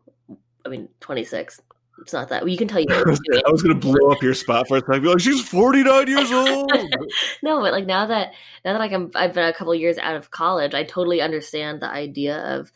i 0.65 0.69
mean 0.69 0.89
26 0.99 1.61
it's 2.01 2.13
not 2.13 2.29
that 2.29 2.43
well, 2.43 2.49
you 2.49 2.57
can 2.57 2.67
tell 2.67 2.79
you 2.81 2.87
I 2.89 3.49
was 3.51 3.61
gonna 3.63 3.75
blow 3.75 4.11
up 4.11 4.21
your 4.21 4.35
spot 4.35 4.67
for 4.67 4.77
a 4.77 4.81
second. 4.81 5.01
Be 5.01 5.07
like, 5.09 5.19
she's 5.19 5.41
forty 5.41 5.83
nine 5.83 6.07
years 6.07 6.31
old. 6.31 6.71
no 7.43 7.59
but 7.59 7.71
like 7.71 7.85
now 7.87 8.05
that 8.05 8.33
now 8.63 8.73
that 8.73 8.79
like 8.79 8.91
I'm, 8.91 9.11
i've 9.15 9.33
been 9.33 9.47
a 9.49 9.53
couple 9.53 9.73
years 9.73 9.97
out 9.97 10.15
of 10.15 10.29
college 10.29 10.73
i 10.75 10.83
totally 10.83 11.21
understand 11.21 11.81
the 11.81 11.89
idea 11.89 12.37
of 12.37 12.71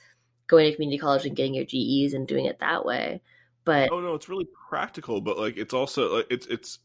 going 0.47 0.69
to 0.69 0.75
community 0.75 0.97
college 0.97 1.25
and 1.25 1.35
getting 1.35 1.53
your 1.53 1.65
ges 1.65 2.13
and 2.13 2.27
doing 2.27 2.45
it 2.45 2.59
that 2.59 2.83
way 2.83 3.21
but 3.65 3.91
oh 3.91 3.99
no, 3.99 4.13
it's 4.15 4.29
really 4.29 4.47
practical, 4.69 5.21
but 5.21 5.37
like 5.37 5.57
it's 5.57 5.73
also 5.73 6.17
like 6.17 6.27
it's 6.29 6.45
it's. 6.47 6.79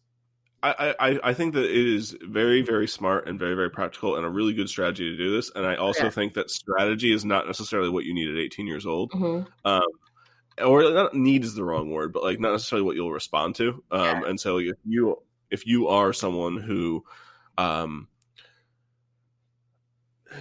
I, 0.63 0.95
I, 0.99 1.21
I 1.23 1.35
think 1.35 1.55
that 1.55 1.65
it 1.65 1.87
is 1.95 2.17
very 2.23 2.63
very 2.63 2.89
smart 2.89 3.29
and 3.29 3.39
very 3.39 3.55
very 3.55 3.71
practical 3.71 4.17
and 4.17 4.25
a 4.27 4.29
really 4.29 4.53
good 4.53 4.69
strategy 4.69 5.11
to 5.11 5.17
do 5.17 5.31
this. 5.31 5.51
And 5.55 5.65
I 5.65 5.77
also 5.77 6.05
Yeah. 6.05 6.11
think 6.11 6.35
that 6.35 6.51
strategy 6.51 7.13
is 7.13 7.25
not 7.25 7.47
necessarily 7.47 7.89
what 7.91 8.05
you 8.05 8.15
need 8.15 8.29
at 8.31 8.37
eighteen 8.37 8.67
years 8.67 8.85
old. 8.87 9.13
mhm. 9.13 9.47
or 10.65 10.91
not 10.91 11.15
need 11.15 11.45
is 11.45 11.55
the 11.55 11.63
wrong 11.63 11.91
word, 11.91 12.13
but 12.13 12.23
like 12.23 12.41
not 12.41 12.53
necessarily 12.53 12.85
what 12.85 12.97
you'll 12.97 13.13
respond 13.13 13.55
to. 13.57 13.85
Um, 13.91 14.01
Yeah. 14.01 14.29
and 14.29 14.41
so 14.41 14.59
if 14.59 14.77
you 14.85 15.17
if 15.51 15.67
you 15.67 15.89
are 15.89 16.13
someone 16.13 16.57
who 16.57 17.05
um 17.59 18.09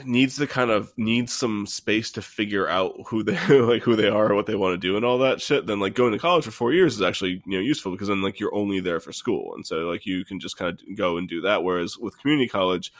needs 0.03 0.37
to 0.37 0.47
kind 0.47 0.71
of 0.71 0.91
needs 0.97 1.33
some 1.33 1.65
space 1.67 2.11
to 2.11 2.21
figure 2.21 2.67
out 2.67 2.95
who 3.07 3.23
they 3.23 3.37
like 3.59 3.83
who 3.83 3.95
they 3.95 4.07
are, 4.09 4.33
what 4.33 4.45
they 4.45 4.55
want 4.55 4.73
to 4.73 4.77
do, 4.77 4.95
and 4.97 5.05
all 5.05 5.19
that 5.19 5.41
shit, 5.41 5.65
then 5.65 5.79
like 5.79 5.93
going 5.95 6.11
to 6.11 6.19
college 6.19 6.45
for 6.45 6.51
four 6.51 6.73
years 6.73 6.95
is 6.95 7.01
actually 7.01 7.41
you 7.45 7.57
know 7.57 7.59
useful 7.59 7.91
because 7.91 8.07
then 8.07 8.21
like 8.21 8.39
you're 8.39 8.53
only 8.55 8.79
there 8.79 8.99
for 8.99 9.13
school, 9.13 9.53
and 9.55 9.65
so 9.65 9.77
like 9.89 10.05
you 10.05 10.25
can 10.25 10.39
just 10.39 10.57
kind 10.57 10.79
of 10.79 10.97
go 10.97 11.17
and 11.17 11.29
do 11.29 11.41
that. 11.41 11.63
Whereas 11.63 11.97
with 11.97 12.19
community 12.19 12.47
college. 12.49 12.91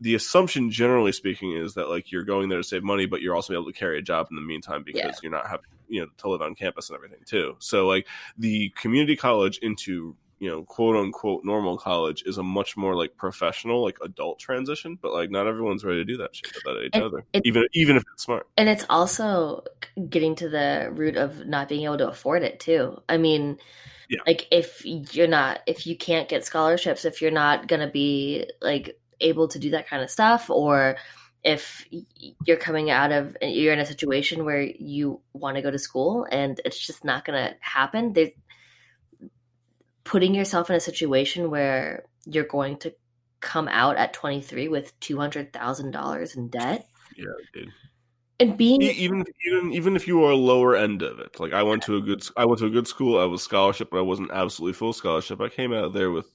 The 0.00 0.14
assumption, 0.14 0.70
generally 0.70 1.10
speaking, 1.10 1.56
is 1.56 1.74
that 1.74 1.88
like 1.88 2.12
you're 2.12 2.22
going 2.22 2.48
there 2.50 2.58
to 2.58 2.62
save 2.62 2.84
money, 2.84 3.06
but 3.06 3.20
you're 3.20 3.34
also 3.34 3.52
able 3.52 3.64
to 3.64 3.72
carry 3.72 3.98
a 3.98 4.00
job 4.00 4.28
in 4.30 4.36
the 4.36 4.42
meantime 4.42 4.84
because 4.84 5.00
Yeah. 5.00 5.10
you're 5.24 5.32
not 5.32 5.48
having 5.48 5.66
you 5.88 6.02
know 6.02 6.06
to 6.18 6.28
live 6.28 6.40
on 6.40 6.54
campus 6.54 6.88
and 6.88 6.94
everything 6.96 7.18
too. 7.26 7.56
So 7.58 7.88
like 7.88 8.06
the 8.38 8.68
community 8.80 9.16
college 9.16 9.58
into 9.58 10.14
you 10.40 10.48
know 10.48 10.62
quote 10.64 10.96
unquote 10.96 11.44
normal 11.44 11.76
college 11.76 12.22
is 12.26 12.38
a 12.38 12.42
much 12.42 12.76
more 12.76 12.94
like 12.94 13.16
professional 13.16 13.82
like 13.82 13.98
adult 14.02 14.38
transition, 14.38 14.98
but 15.00 15.12
like 15.12 15.30
not 15.30 15.46
everyone's 15.46 15.84
ready 15.84 15.98
to 15.98 16.04
do 16.04 16.16
that 16.18 16.34
shit 16.34 16.54
at 16.56 16.62
that 16.64 16.80
age 16.84 16.90
And 16.94 17.04
either. 17.04 17.24
it- 17.32 17.42
even 17.44 17.64
even 17.74 17.96
if 17.96 18.04
it's 18.12 18.22
smart. 18.24 18.46
and 18.56 18.68
it's 18.68 18.84
also 18.88 19.64
getting 20.08 20.34
to 20.36 20.48
the 20.48 20.90
root 20.92 21.16
of 21.16 21.46
not 21.46 21.68
being 21.68 21.84
able 21.84 21.98
to 21.98 22.08
afford 22.08 22.42
it 22.42 22.60
too 22.60 23.00
i 23.08 23.16
mean 23.16 23.58
Yeah. 24.08 24.20
like 24.26 24.46
if 24.52 24.82
you're 24.84 25.26
not 25.26 25.60
if 25.66 25.86
you 25.86 25.96
can't 25.96 26.28
get 26.28 26.44
scholarships 26.44 27.04
if 27.04 27.20
you're 27.20 27.30
not 27.32 27.66
going 27.66 27.80
to 27.80 27.88
be 27.92 28.48
like 28.62 28.98
able 29.20 29.48
to 29.48 29.58
do 29.58 29.70
that 29.70 29.88
kind 29.88 30.02
of 30.02 30.10
stuff 30.10 30.48
or 30.50 30.96
if 31.44 31.84
you're 32.46 32.56
coming 32.56 32.90
out 32.90 33.10
of 33.12 33.36
you're 33.42 33.72
in 33.72 33.78
a 33.80 33.86
situation 33.86 34.44
where 34.44 34.62
you 34.62 35.20
want 35.32 35.56
to 35.56 35.62
go 35.62 35.70
to 35.70 35.78
school 35.78 36.26
and 36.30 36.60
it's 36.64 36.78
just 36.86 37.04
not 37.04 37.24
going 37.24 37.38
to 37.44 37.54
happen 37.60 38.12
there's 38.12 38.30
putting 40.08 40.34
yourself 40.34 40.70
in 40.70 40.76
a 40.76 40.80
situation 40.80 41.50
where 41.50 42.04
you're 42.24 42.44
going 42.44 42.78
to 42.78 42.94
come 43.40 43.68
out 43.68 43.96
at 43.96 44.12
23 44.14 44.68
with 44.68 44.98
$200,000 45.00 46.36
in 46.36 46.48
debt 46.48 46.86
Yeah, 47.16 47.24
dude. 47.52 47.68
and 48.40 48.56
being 48.56 48.82
Even 48.82 49.24
even 49.46 49.72
even 49.72 49.96
if 49.96 50.08
you 50.08 50.24
are 50.24 50.34
lower 50.34 50.74
end 50.74 51.02
of 51.02 51.18
it, 51.20 51.38
like 51.38 51.52
I 51.52 51.62
went 51.62 51.82
to 51.84 51.96
a 51.96 52.00
good 52.00 52.22
I 52.36 52.46
went 52.46 52.58
to 52.60 52.66
a 52.66 52.70
good 52.70 52.88
school. 52.88 53.20
I 53.20 53.26
was 53.26 53.42
scholarship, 53.42 53.90
but 53.90 53.98
I 53.98 54.02
wasn't 54.02 54.30
absolutely 54.32 54.74
full 54.74 54.92
scholarship. 54.92 55.40
I 55.40 55.48
came 55.50 55.72
out 55.72 55.92
there 55.92 56.10
with 56.10 56.26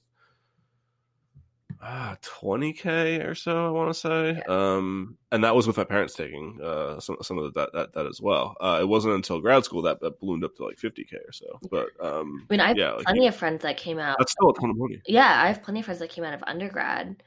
ah 1.86 2.16
20k 2.22 3.28
or 3.28 3.34
so 3.34 3.66
i 3.66 3.70
want 3.70 3.92
to 3.92 3.94
say 3.94 4.40
um 4.48 5.18
and 5.30 5.44
that 5.44 5.54
was 5.54 5.66
with 5.66 5.76
my 5.76 5.84
parents 5.84 6.14
taking 6.14 6.58
uh 6.64 6.98
some, 6.98 7.16
some 7.20 7.36
of 7.36 7.44
the, 7.52 7.60
that, 7.60 7.72
that 7.74 7.92
that 7.92 8.06
as 8.06 8.20
well 8.22 8.56
uh 8.60 8.78
it 8.80 8.88
wasn't 8.88 9.12
until 9.14 9.38
grad 9.40 9.64
school 9.64 9.82
that 9.82 10.00
that 10.00 10.18
ballooned 10.18 10.44
up 10.44 10.54
to 10.56 10.64
like 10.64 10.78
50k 10.78 11.12
or 11.28 11.32
so 11.32 11.58
but 11.70 11.88
um 12.00 12.46
I 12.48 12.52
mean, 12.52 12.60
I 12.60 12.68
have 12.68 12.78
yeah 12.78 12.92
like, 12.92 13.04
plenty 13.04 13.26
of 13.26 13.36
friends 13.36 13.62
that 13.62 13.76
came 13.76 13.98
out. 13.98 14.16
that's 14.18 14.32
still 14.32 14.50
a 14.50 14.54
ton 14.54 14.70
of 14.70 14.76
money 14.76 15.00
Yeah, 15.06 15.42
I 15.42 15.48
have 15.48 15.62
plenty 15.62 15.80
of 15.80 15.84
friends 15.84 16.00
that 16.00 16.08
came 16.10 16.24
out 16.24 16.32
of 16.34 16.42
undergrad 16.46 17.22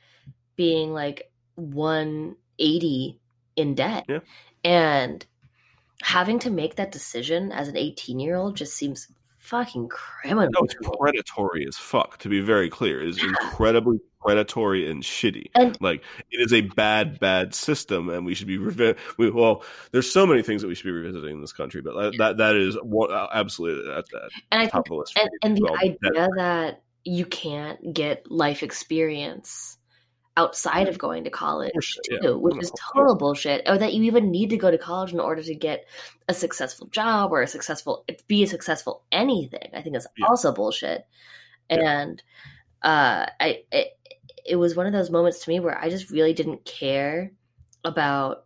being 0.55 0.91
like 0.91 1.31
180 1.55 3.19
in 3.55 3.75
debt. 3.75 4.05
Yeah. 4.07 4.19
And 4.63 5.25
having 6.01 6.39
to 6.39 6.49
make 6.49 6.75
that 6.75 6.91
decision 6.91 7.51
as 7.51 7.67
an 7.67 7.77
18 7.77 8.19
year 8.19 8.35
old 8.35 8.55
just 8.55 8.75
seems 8.75 9.07
fucking 9.37 9.87
criminal. 9.87 10.49
no 10.51 10.59
it's 10.65 10.75
predatory 10.99 11.65
as 11.67 11.77
fuck 11.77 12.17
to 12.17 12.27
be 12.27 12.41
very 12.41 12.69
clear 12.69 13.01
it 13.01 13.07
is 13.07 13.23
incredibly 13.23 13.97
predatory 14.27 14.89
and 14.89 15.03
shitty 15.03 15.45
And- 15.55 15.77
like 15.81 16.03
it 16.31 16.39
is 16.39 16.53
a 16.53 16.61
bad 16.61 17.19
bad 17.19 17.55
system 17.55 18.09
and 18.09 18.25
we 18.25 18.33
should 18.35 18.47
be 18.47 18.57
revi- 18.57 18.97
we, 19.17 19.29
well 19.31 19.63
there's 19.91 20.11
so 20.11 20.25
many 20.27 20.41
things 20.43 20.61
that 20.61 20.67
we 20.67 20.75
should 20.75 20.85
be 20.85 20.91
revisiting 20.91 21.35
in 21.35 21.41
this 21.41 21.53
country 21.53 21.81
but 21.81 21.93
that 21.95 22.17
that, 22.17 22.37
that 22.37 22.55
is 22.55 22.75
one, 22.83 23.11
uh, 23.11 23.27
absolutely 23.33 23.91
at 23.93 24.05
the 24.07 24.29
And 24.51 24.61
I 24.61 24.65
think, 24.65 24.75
of 24.75 24.83
the 24.85 24.95
list 24.95 25.17
and, 25.17 25.29
and 25.43 25.57
the 25.57 25.71
idea 25.81 26.27
that 26.37 26.81
you 27.03 27.25
can't 27.25 27.93
get 27.93 28.29
life 28.29 28.63
experience 28.63 29.77
outside 30.35 30.87
of 30.87 30.99
going 30.99 31.23
to 31.23 31.31
college 31.31 31.71
Bullshit, 31.73 32.03
too, 32.05 32.19
yeah. 32.21 32.29
which 32.31 32.57
is 32.61 32.71
total 32.93 33.15
bullshit. 33.15 33.63
Or 33.67 33.75
that 33.75 33.93
you 33.95 34.03
even 34.03 34.29
need 34.29 34.51
to 34.51 34.57
go 34.57 34.69
to 34.69 34.77
college 34.77 35.11
in 35.11 35.19
order 35.19 35.41
to 35.41 35.55
get 35.55 35.85
a 36.27 36.33
successful 36.33 36.85
job 36.87 37.31
or 37.31 37.41
a 37.41 37.47
successful 37.47 38.05
be 38.27 38.43
a 38.43 38.47
successful 38.47 39.03
anything. 39.11 39.69
I 39.73 39.81
think 39.81 39.95
is 39.95 40.05
Yeah. 40.15 40.27
also 40.27 40.51
bullshit. 40.53 41.07
Yeah. 41.71 41.77
And 42.01 42.23
uh, 42.83 43.25
I 43.39 43.63
it, 43.71 43.96
it 44.47 44.55
was 44.55 44.75
one 44.75 44.87
of 44.87 44.93
those 44.93 45.09
moments 45.09 45.43
to 45.43 45.49
me 45.49 45.59
where 45.59 45.77
I 45.77 45.89
just 45.89 46.11
really 46.11 46.33
didn't 46.33 46.65
care 46.65 47.31
about. 47.83 48.45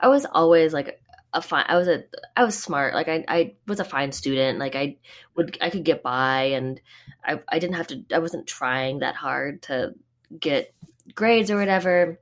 I 0.00 0.08
was 0.08 0.24
always 0.24 0.72
like 0.72 1.00
a 1.32 1.42
fine. 1.42 1.64
I 1.68 1.76
was 1.76 1.88
a 1.88 2.04
I 2.36 2.44
was 2.44 2.58
smart. 2.58 2.94
Like 2.94 3.08
I 3.08 3.24
I 3.28 3.54
was 3.66 3.80
a 3.80 3.84
fine 3.84 4.12
student. 4.12 4.58
Like 4.58 4.76
I 4.76 4.96
would 5.36 5.58
I 5.60 5.70
could 5.70 5.84
get 5.84 6.02
by, 6.02 6.44
and 6.44 6.80
I 7.24 7.40
I 7.48 7.58
didn't 7.58 7.76
have 7.76 7.88
to. 7.88 8.04
I 8.12 8.18
wasn't 8.18 8.46
trying 8.46 9.00
that 9.00 9.16
hard 9.16 9.62
to 9.62 9.94
get 10.38 10.74
grades 11.14 11.50
or 11.50 11.56
whatever, 11.56 12.20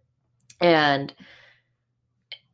and 0.61 1.13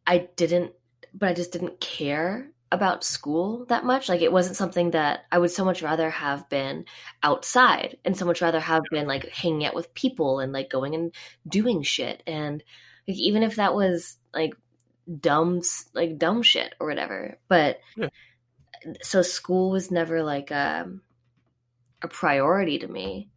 I 0.07 0.29
didn't. 0.37 0.73
But 1.13 1.29
I 1.29 1.35
just 1.35 1.53
didn't 1.53 1.81
care 1.81 2.51
about 2.73 3.05
school 3.05 3.67
that 3.67 3.85
much. 3.85 4.09
Like 4.09 4.21
it 4.21 4.33
wasn't 4.33 4.57
something 4.57 4.91
that 4.93 5.25
I 5.31 5.39
would 5.39 5.51
so 5.51 5.65
much 5.65 5.83
rather 5.83 6.11
have 6.11 6.49
been 6.49 6.87
outside 7.23 7.99
and 8.05 8.17
so 8.17 8.25
much 8.25 8.43
rather 8.43 8.61
have 8.61 8.83
been 8.91 9.07
like 9.07 9.29
hanging 9.29 9.65
out 9.65 9.75
with 9.75 9.95
people 9.95 10.41
and 10.41 10.53
like 10.53 10.71
going 10.71 10.95
and 10.95 11.15
doing 11.47 11.83
shit. 11.83 12.23
And 12.27 12.63
like 13.07 13.17
even 13.17 13.43
if 13.43 13.57
that 13.57 13.75
was 13.75 14.17
like 14.33 14.55
dumb 15.21 15.63
like 15.95 16.19
dumb 16.19 16.43
shit 16.43 16.75
or 16.81 16.87
whatever. 16.89 17.39
But 17.49 17.81
Yeah. 17.97 18.09
so 19.03 19.23
school 19.23 19.71
was 19.71 19.91
never 19.91 20.23
like 20.23 20.51
um 20.51 21.03
a 22.03 22.09
priority 22.09 22.79
to 22.81 22.89
me. 22.89 23.31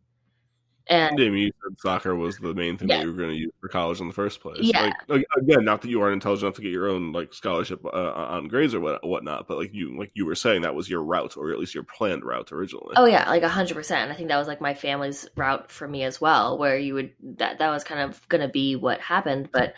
And 0.90 1.20
I 1.20 1.30
mean, 1.30 1.38
you 1.38 1.52
said 1.64 1.80
soccer 1.80 2.16
was 2.16 2.38
the 2.38 2.54
main 2.54 2.78
thing 2.78 2.88
Yeah. 2.88 2.98
that 2.98 3.04
you 3.04 3.12
were 3.12 3.18
going 3.18 3.32
to 3.32 3.36
use 3.36 3.52
for 3.60 3.68
college 3.68 4.00
in 4.00 4.08
the 4.08 4.14
first 4.14 4.40
place. 4.40 4.60
Yeah. 4.62 4.92
Like, 5.08 5.26
again, 5.38 5.66
not 5.66 5.82
that 5.82 5.90
you 5.90 6.02
aren't 6.02 6.14
intelligent 6.14 6.44
enough 6.46 6.56
to 6.56 6.62
get 6.62 6.72
your 6.72 6.88
own 6.88 7.12
like 7.12 7.34
scholarship 7.34 7.84
uh, 7.86 7.90
on 8.14 8.48
grades 8.48 8.74
or 8.74 8.80
what 8.80 9.06
whatnot, 9.06 9.48
but 9.48 9.58
like 9.58 9.74
you 9.74 9.98
like 9.98 10.12
you 10.14 10.26
were 10.26 10.36
saying, 10.36 10.62
that 10.62 10.76
was 10.76 10.90
your 10.90 11.04
route, 11.04 11.36
or 11.36 11.52
at 11.52 11.60
least 11.60 11.76
your 11.76 11.84
planned 11.84 12.24
route 12.24 12.52
originally. 12.52 12.94
Oh 12.96 13.06
yeah, 13.06 13.30
like 13.30 13.44
a 13.44 13.50
hundred 13.50 13.74
percent. 13.76 14.04
And 14.04 14.12
I 14.12 14.16
think 14.16 14.30
that 14.30 14.38
was 14.38 14.48
like 14.48 14.62
my 14.62 14.74
family's 14.74 15.28
route 15.36 15.72
for 15.72 15.88
me 15.88 16.04
as 16.04 16.22
well, 16.22 16.58
where 16.58 16.78
you 16.78 16.94
would 16.94 17.12
that 17.38 17.60
that 17.60 17.70
was 17.70 17.84
kind 17.84 18.02
of 18.02 18.28
gonna 18.30 18.48
be 18.50 18.76
what 18.76 19.02
happened. 19.02 19.50
But 19.52 19.74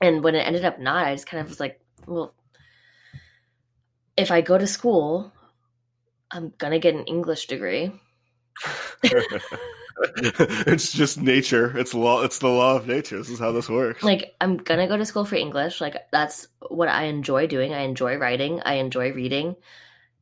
and 0.00 0.22
when 0.22 0.34
it 0.34 0.46
ended 0.46 0.64
up 0.64 0.78
not, 0.78 1.06
I 1.06 1.14
just 1.14 1.26
kind 1.26 1.40
of 1.40 1.48
was 1.48 1.60
like, 1.60 1.80
well, 2.06 2.34
if 4.16 4.30
I 4.30 4.42
go 4.42 4.58
to 4.58 4.66
school, 4.66 5.32
I'm 6.30 6.52
gonna 6.58 6.78
get 6.78 6.94
an 6.94 7.04
English 7.04 7.46
degree. 7.46 7.92
it's 10.66 10.92
just 10.92 11.20
nature. 11.20 11.76
It's 11.76 11.94
law. 11.94 12.22
It's 12.22 12.38
the 12.38 12.48
law 12.48 12.76
of 12.76 12.86
nature. 12.86 13.18
This 13.18 13.28
is 13.30 13.38
how 13.38 13.52
this 13.52 13.68
works. 13.68 14.02
Like 14.02 14.34
I'm 14.40 14.56
gonna 14.56 14.88
go 14.88 14.96
to 14.96 15.04
school 15.04 15.24
for 15.24 15.36
English. 15.36 15.80
Like 15.80 15.96
that's 16.10 16.48
what 16.68 16.88
I 16.88 17.04
enjoy 17.04 17.46
doing. 17.46 17.74
I 17.74 17.80
enjoy 17.80 18.16
writing. 18.16 18.60
I 18.64 18.74
enjoy 18.74 19.12
reading. 19.12 19.56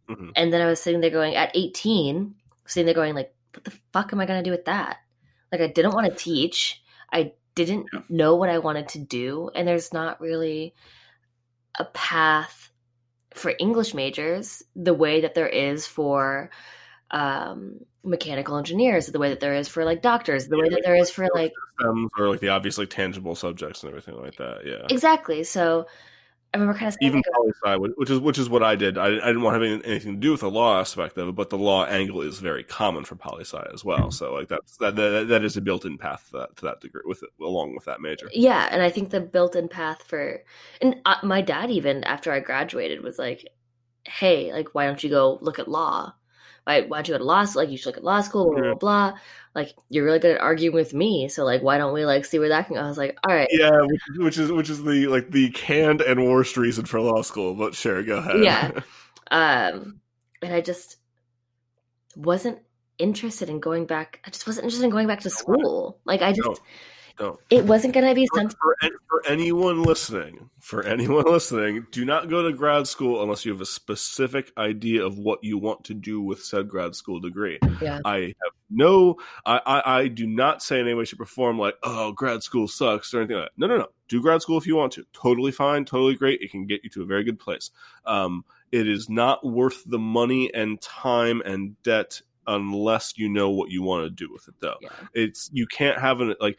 Mhm. 0.09 0.33
And 0.37 0.53
then 0.53 0.61
I 0.61 0.67
was 0.67 0.81
sitting 0.81 1.01
there 1.01 1.11
going 1.11 1.35
at 1.37 1.53
18, 1.55 2.35
sitting 2.67 2.87
there 2.87 2.95
going 2.95 3.15
like, 3.15 3.33
what 3.55 3.65
the 3.65 3.73
fuck 3.93 4.13
am 4.13 4.21
I 4.21 4.27
gonna 4.27 4.43
do 4.43 4.51
with 4.51 4.65
that? 4.65 4.99
Like 5.53 5.61
I 5.61 5.69
didn't 5.69 5.95
want 5.95 6.07
to 6.11 6.19
teach. 6.19 6.83
I 7.13 7.33
didn't 7.55 7.87
Yeah. 7.93 8.01
know 8.09 8.35
what 8.37 8.49
I 8.51 8.59
wanted 8.59 8.89
to 8.91 8.99
do, 8.99 9.51
and 9.55 9.67
there's 9.67 9.93
not 9.93 10.21
really 10.21 10.75
a 11.79 11.85
path 11.85 12.71
for 13.35 13.53
English 13.61 13.95
majors 13.95 14.63
the 14.75 14.95
way 14.95 15.21
that 15.21 15.35
there 15.35 15.49
is 15.49 15.87
for 15.87 16.51
um, 17.11 17.81
mechanical 18.05 18.57
engineers, 18.57 19.07
the 19.07 19.19
way 19.19 19.31
that 19.31 19.41
there 19.41 19.55
is 19.55 19.69
for 19.69 19.85
like 19.85 20.03
doctors, 20.03 20.49
the 20.49 20.57
way 20.57 20.67
Yeah, 20.67 20.77
that 20.77 20.83
there 20.85 20.97
is 20.97 21.11
for 21.11 21.29
like 21.35 21.53
Stems 21.79 22.11
or 22.19 22.29
like 22.29 22.41
the 22.41 22.49
obviously 22.49 22.87
tangible 22.87 23.35
subjects 23.35 23.83
and 23.83 23.91
everything 23.91 24.21
like 24.21 24.37
that. 24.37 24.63
Yeah. 24.65 24.87
exactly. 24.89 25.45
So 25.45 25.87
I 26.53 26.59
remember 26.59 26.79
kind 26.79 26.89
of 26.89 26.97
Even 27.01 27.23
poli 27.35 27.53
sci, 27.65 27.77
which 27.77 28.11
is 28.11 28.19
which 28.21 28.39
is 28.39 28.49
what 28.49 28.63
I 28.63 28.75
did. 28.75 28.99
I, 28.99 29.07
I 29.07 29.11
didn't 29.27 29.43
want 29.43 29.61
to 29.61 29.69
have 29.69 29.85
anything 29.85 30.15
to 30.15 30.21
do 30.21 30.33
with 30.33 30.41
the 30.41 30.51
law 30.51 30.81
aspect 30.81 31.19
of 31.19 31.29
it, 31.29 31.35
but 31.35 31.51
the 31.51 31.59
law 31.59 31.85
angle 31.85 32.23
is 32.23 32.39
very 32.39 32.65
common 32.65 33.05
for 33.05 33.17
poli 33.17 33.45
sci 33.45 33.63
as 33.73 33.85
well. 33.85 34.11
So 34.11 34.33
like 34.35 34.49
that's 34.49 34.77
that 34.79 34.97
that, 34.97 35.29
that 35.29 35.45
is 35.45 35.57
a 35.57 35.61
built-in 35.61 35.99
path 35.99 36.27
to 36.31 36.39
that, 36.39 36.57
to 36.57 36.63
that 36.67 36.81
degree 36.81 37.03
with 37.05 37.23
it, 37.23 37.31
along 37.41 37.75
with 37.75 37.85
that 37.85 38.01
major. 38.01 38.33
yeah, 38.33 38.69
and 38.71 38.83
I 38.83 38.91
think 38.91 39.11
the 39.11 39.21
built-in 39.21 39.69
path 39.69 40.03
for 40.03 40.43
and 40.81 40.97
uh, 41.05 41.17
my 41.23 41.41
dad 41.43 41.71
even 41.71 42.05
after 42.05 42.33
I 42.33 42.41
graduated 42.41 43.03
was 43.03 43.19
like, 43.19 43.47
"Hey, 44.05 44.53
like 44.53 44.75
why 44.75 44.87
don't 44.87 45.03
you 45.03 45.11
go 45.11 45.39
look 45.43 45.59
at 45.59 45.69
law? 45.69 46.15
Why 46.69 46.83
why 46.83 46.99
don't 46.99 47.09
you 47.09 47.15
go 47.15 47.19
to 47.19 47.25
law 47.25 47.45
school? 47.47 47.63
Like 47.63 47.71
you 47.71 47.79
should 47.79 47.87
look 47.87 47.97
at 47.97 48.05
law 48.05 48.21
school, 48.21 48.45
blah 48.53 48.61
blah 48.61 48.75
Mhm. 48.75 48.81
blah. 48.81 49.19
Like 49.55 49.75
you're 49.89 50.05
really 50.05 50.19
good 50.19 50.35
at 50.37 50.41
arguing 50.41 50.75
with 50.75 50.93
me, 50.93 51.29
so 51.29 51.45
like 51.45 51.63
why 51.63 51.79
don't 51.79 51.95
we 51.95 52.05
like 52.05 52.27
see 52.27 52.39
where 52.39 52.51
that 52.51 52.67
can 52.67 52.77
go?" 52.77 52.83
I 52.83 52.89
was 52.89 52.99
like, 52.99 53.17
"All 53.27 53.35
right, 53.35 53.49
Yeah, 53.51 53.81
which, 53.81 54.01
is- 54.11 54.19
which 54.19 54.39
is 54.39 54.53
which 54.53 54.71
is 54.71 54.85
the 54.85 55.07
like 55.07 55.31
the 55.31 55.49
canned 55.51 56.03
and 56.03 56.29
worst 56.29 56.57
reason 56.59 56.85
for 56.85 57.01
law 57.01 57.23
school. 57.23 57.55
But 57.55 57.75
sure, 57.75 58.03
go 58.03 58.19
ahead. 58.19 58.45
Yeah. 58.45 58.71
um 59.31 60.01
and 60.43 60.55
i 60.55 60.61
just 60.63 60.97
wasn't 62.17 62.59
interested 62.99 63.49
in 63.51 63.61
going 63.61 63.85
back 63.87 64.21
i 64.27 64.31
just 64.31 64.47
wasn't 64.47 64.65
interested 64.65 64.85
in 64.85 64.91
going 64.91 65.07
back 65.07 65.21
to 65.21 65.31
school 65.31 65.99
like 66.05 66.23
i 66.23 66.31
just 66.33 66.43
Don't. 66.47 66.61
Don't. 67.19 67.39
it 67.51 67.65
wasn't 67.65 67.95
going 67.95 68.07
to 68.07 68.15
be 68.15 68.27
For, 68.29 68.41
something 68.41 68.57
for, 68.61 68.77
for 69.09 69.27
anyone 69.27 69.83
listening, 69.83 70.51
for 70.61 70.83
anyone 70.85 71.25
listening, 71.27 71.87
do 71.91 72.05
not 72.05 72.29
go 72.29 72.43
to 72.43 72.53
grad 72.53 72.87
school 72.87 73.23
unless 73.23 73.45
you 73.45 73.53
have 73.53 73.61
a 73.61 73.67
specific 73.67 74.53
idea 74.57 75.05
of 75.05 75.19
what 75.19 75.43
you 75.43 75.59
want 75.59 75.85
to 75.85 75.95
do 75.95 76.21
with 76.21 76.43
said 76.45 76.69
grad 76.69 76.95
school 76.95 77.21
degree. 77.21 77.59
yeah 77.81 78.01
I 78.05 78.19
have 78.19 78.53
no, 78.71 79.17
I, 79.47 79.61
I, 79.65 79.99
I 80.01 80.09
do 80.09 80.27
not 80.27 80.63
say 80.63 80.79
in 80.79 80.87
any 80.87 80.95
way, 80.95 81.05
shape, 81.05 81.21
or 81.21 81.25
form 81.25 81.59
like, 81.59 81.75
oh, 81.83 82.13
grad 82.13 82.43
school 82.43 82.69
sucks 82.69 83.13
or 83.15 83.19
anything 83.19 83.37
like 83.37 83.47
that. 83.47 83.53
No, 83.57 83.67
no, 83.67 83.79
no. 83.79 83.87
Do 84.09 84.21
grad 84.21 84.43
school 84.43 84.59
if 84.59 84.67
you 84.67 84.77
want 84.77 84.93
to. 84.95 85.07
Totally 85.13 85.53
fine, 85.53 85.85
totally 85.85 86.15
great. 86.15 86.41
It 86.43 86.51
can 86.51 86.67
get 86.67 86.85
you 86.85 86.91
to 86.91 87.03
a 87.03 87.07
very 87.07 87.25
good 87.25 87.39
place. 87.39 87.71
Um, 88.05 88.45
it 88.71 88.87
is 88.87 89.09
not 89.09 89.45
worth 89.47 89.83
the 89.87 89.99
money 89.99 90.53
and 90.53 90.81
time 90.81 91.41
and 91.43 91.81
debt 91.83 92.21
unless 92.47 93.17
you 93.17 93.29
know 93.29 93.51
what 93.51 93.71
you 93.71 93.83
want 93.83 94.05
to 94.05 94.11
do 94.11 94.33
with 94.33 94.49
it, 94.49 94.55
though. 94.61 94.77
yeah 94.81 94.89
It's 95.15 95.51
you 95.53 95.67
can't 95.67 95.99
have 95.99 96.21
an 96.21 96.35
like 96.41 96.59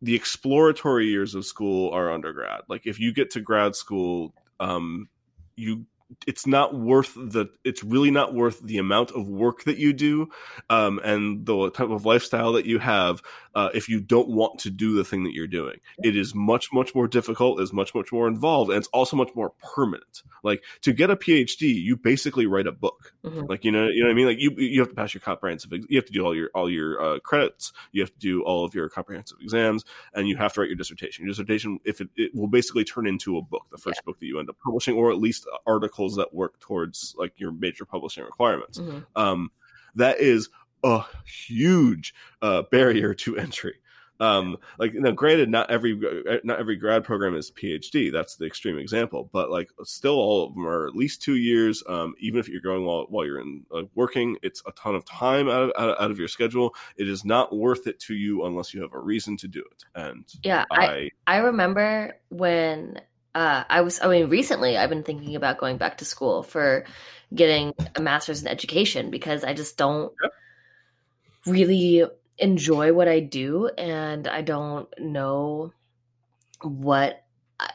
the 0.00 0.14
exploratory 0.14 1.06
years 1.06 1.34
of 1.34 1.44
school 1.44 1.90
are 1.92 2.12
undergrad. 2.12 2.62
Like 2.68 2.86
if 2.86 3.00
you 3.00 3.12
get 3.12 3.30
to 3.32 3.40
grad 3.40 3.74
school, 3.74 4.32
um, 4.60 5.08
you 5.56 5.86
it's 6.26 6.46
not 6.46 6.74
worth 6.74 7.14
the 7.14 7.46
it's 7.64 7.84
really 7.84 8.10
not 8.10 8.34
worth 8.34 8.60
the 8.62 8.78
amount 8.78 9.10
of 9.12 9.28
work 9.28 9.64
that 9.64 9.78
you 9.78 9.92
do 9.92 10.28
um, 10.70 11.00
and 11.04 11.44
the 11.46 11.70
type 11.70 11.90
of 11.90 12.06
lifestyle 12.06 12.52
that 12.52 12.66
you 12.66 12.78
have 12.78 13.20
uh, 13.54 13.70
if 13.74 13.88
you 13.88 14.00
don't 14.00 14.28
want 14.28 14.58
to 14.60 14.70
do 14.70 14.94
the 14.94 15.04
thing 15.04 15.24
that 15.24 15.32
you're 15.34 15.46
doing. 15.46 15.78
It 16.02 16.16
is 16.16 16.34
much 16.34 16.72
much 16.72 16.94
more 16.94 17.08
difficult 17.08 17.60
is 17.60 17.72
much 17.72 17.94
much 17.94 18.12
more 18.12 18.26
involved 18.28 18.70
and 18.70 18.78
it's 18.78 18.88
also 18.88 19.16
much 19.16 19.30
more 19.34 19.52
permanent. 19.74 20.22
Like 20.42 20.62
to 20.82 20.92
get 20.92 21.10
a 21.10 21.16
phd 21.16 21.60
you 21.60 21.96
basically 21.96 22.46
write 22.46 22.66
a 22.66 22.72
book. 22.72 23.12
Mhm. 23.24 23.48
like 23.48 23.64
you 23.64 23.72
know 23.72 23.88
you 23.88 24.00
know 24.00 24.06
what 24.08 24.12
i 24.12 24.14
mean? 24.14 24.26
Like 24.26 24.38
you 24.38 24.54
you 24.56 24.80
have 24.80 24.88
to 24.88 24.94
pass 24.94 25.12
your 25.12 25.20
comprehensive 25.20 25.70
you 25.88 25.98
have 25.98 26.06
to 26.06 26.12
do 26.12 26.24
all 26.24 26.34
your 26.34 26.50
all 26.54 26.70
your 26.70 27.00
uh, 27.02 27.18
credits 27.20 27.72
you 27.92 28.00
have 28.02 28.12
to 28.12 28.18
do 28.18 28.42
all 28.42 28.64
of 28.64 28.74
your 28.74 28.88
comprehensive 28.88 29.38
exams 29.40 29.84
and 30.14 30.28
you 30.28 30.36
have 30.36 30.52
to 30.54 30.60
write 30.60 30.70
your 30.70 30.76
dissertation. 30.76 31.24
Your 31.24 31.32
dissertation 31.32 31.78
if 31.84 32.00
it, 32.00 32.08
it 32.16 32.34
will 32.34 32.48
basically 32.48 32.84
turn 32.84 33.06
into 33.06 33.36
a 33.36 33.42
book 33.42 33.66
the 33.70 33.78
first 33.78 34.04
book 34.04 34.18
that 34.20 34.26
you 34.26 34.38
end 34.38 34.48
up 34.48 34.56
publishing 34.64 34.94
or 34.96 35.10
at 35.10 35.18
least 35.18 35.46
articles 35.98 36.16
that 36.16 36.32
work 36.34 36.58
towards 36.60 37.14
like 37.18 37.32
your 37.36 37.52
major 37.52 37.84
publishing 37.84 38.24
requirements 38.24 38.78
Mhm. 38.78 39.04
um, 39.16 39.50
that 39.94 40.20
is 40.20 40.48
a 40.84 41.02
huge 41.26 42.14
uh, 42.40 42.62
barrier 42.70 43.14
to 43.14 43.36
entry. 43.36 43.74
Um, 44.20 44.56
like 44.78 44.94
now, 44.94 45.12
granted, 45.12 45.48
not 45.48 45.70
every 45.70 45.94
not 46.42 46.58
every 46.58 46.74
grad 46.76 47.04
program 47.04 47.36
is 47.36 47.52
PhD. 47.52 48.10
That's 48.12 48.34
the 48.36 48.46
extreme 48.46 48.76
example, 48.76 49.30
but 49.32 49.48
like 49.48 49.70
still, 49.84 50.16
all 50.16 50.44
of 50.44 50.54
them 50.54 50.66
are 50.66 50.88
at 50.88 50.96
least 50.96 51.22
two 51.22 51.36
years. 51.36 51.84
Um, 51.88 52.14
even 52.18 52.40
if 52.40 52.48
you're 52.48 52.60
going 52.60 52.84
while 52.84 53.06
while 53.08 53.24
you're 53.24 53.40
in 53.40 53.64
uh, 53.72 53.82
working, 53.94 54.36
it's 54.42 54.60
a 54.66 54.72
ton 54.72 54.96
of 54.96 55.04
time 55.04 55.48
out 55.48 55.62
of, 55.62 55.72
out 55.78 55.90
of 55.90 55.96
out 56.02 56.10
of 56.10 56.18
your 56.18 56.26
schedule. 56.28 56.74
It 56.96 57.08
is 57.08 57.24
not 57.24 57.56
worth 57.56 57.86
it 57.86 58.00
to 58.00 58.14
you 58.14 58.44
unless 58.44 58.74
you 58.74 58.82
have 58.82 58.92
a 58.92 58.98
reason 58.98 59.36
to 59.36 59.46
do 59.48 59.60
it. 59.60 59.84
And 59.94 60.24
yeah 60.42 60.64
I, 60.72 60.86
I, 60.86 61.10
I 61.28 61.36
remember 61.38 62.16
when 62.30 63.00
uh, 63.38 63.64
i 63.70 63.80
was 63.80 64.00
i 64.02 64.08
mean 64.08 64.28
recently 64.28 64.76
i've 64.76 64.90
been 64.90 65.02
thinking 65.04 65.36
about 65.36 65.58
going 65.58 65.76
back 65.78 65.98
to 65.98 66.04
school 66.04 66.42
for 66.42 66.84
getting 67.34 67.72
a 67.96 68.00
master's 68.00 68.42
in 68.42 68.48
education 68.48 69.10
because 69.10 69.44
i 69.44 69.52
just 69.54 69.76
don't 69.76 70.12
Yep. 70.22 70.32
really 71.46 72.04
enjoy 72.38 72.92
what 72.92 73.08
I 73.08 73.20
do 73.20 73.68
and 73.76 74.28
I 74.28 74.42
don't 74.42 74.88
know 74.98 75.72
what 76.62 77.24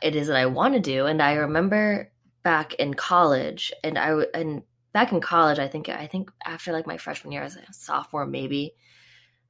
it 0.02 0.16
is 0.16 0.28
that 0.28 0.38
I 0.38 0.46
want 0.46 0.74
to 0.76 0.80
do 0.80 1.06
and 1.06 1.22
I 1.22 1.34
remember 1.34 2.10
back 2.44 2.74
in 2.76 2.94
college 2.94 3.74
and 3.84 3.98
I, 3.98 4.26
and 4.34 4.64
back 4.94 5.12
in 5.12 5.20
college 5.20 5.60
I 5.60 5.68
think 5.68 5.90
I 5.90 6.08
think 6.08 6.32
after 6.46 6.72
like 6.72 6.88
my 6.88 6.98
freshman 6.98 7.32
year 7.34 7.42
I 7.42 7.46
was 7.46 7.58
a 7.58 7.74
sophomore 7.74 8.26
maybe 8.26 8.74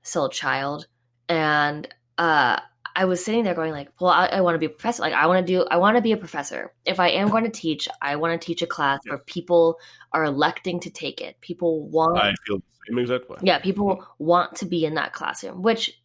still 0.02 0.26
a 0.26 0.32
child 0.32 0.88
and 1.30 1.88
uh 2.18 2.60
I 2.96 3.06
was 3.06 3.24
sitting 3.26 3.44
there 3.44 3.56
going 3.56 3.72
like, 3.72 3.90
well, 4.00 4.12
I, 4.12 4.28
I 4.28 4.42
want 4.42 4.56
to 4.56 4.60
be 4.60 4.68
a 4.68 4.70
professor. 4.70 5.02
Like, 5.02 5.14
I 5.14 5.26
want 5.28 5.46
to 5.46 5.54
do, 5.54 5.66
I 5.70 5.78
want 5.78 5.98
to 5.98 6.02
be 6.02 6.12
a 6.12 6.18
professor. 6.18 6.74
If 6.86 7.00
I 7.00 7.10
am 7.10 7.30
going 7.30 7.44
to 7.44 7.50
teach, 7.50 7.88
I 8.02 8.16
want 8.18 8.40
to 8.40 8.46
teach 8.46 8.62
a 8.62 8.68
class 8.68 9.00
Yeah. 9.06 9.14
where 9.14 9.20
people 9.20 9.78
are 10.12 10.24
electing 10.24 10.80
to 10.82 10.90
take 10.92 11.20
it. 11.22 11.40
People 11.42 11.88
want, 11.88 12.20
I 12.20 12.34
feel 12.46 12.58
the 12.58 12.64
same 12.88 13.00
exact 13.00 13.30
way. 13.30 13.38
yeah, 13.42 13.60
people 13.60 14.06
want 14.20 14.58
to 14.58 14.66
be 14.66 14.86
in 14.86 14.94
that 14.96 15.14
classroom. 15.14 15.62
Which, 15.64 16.00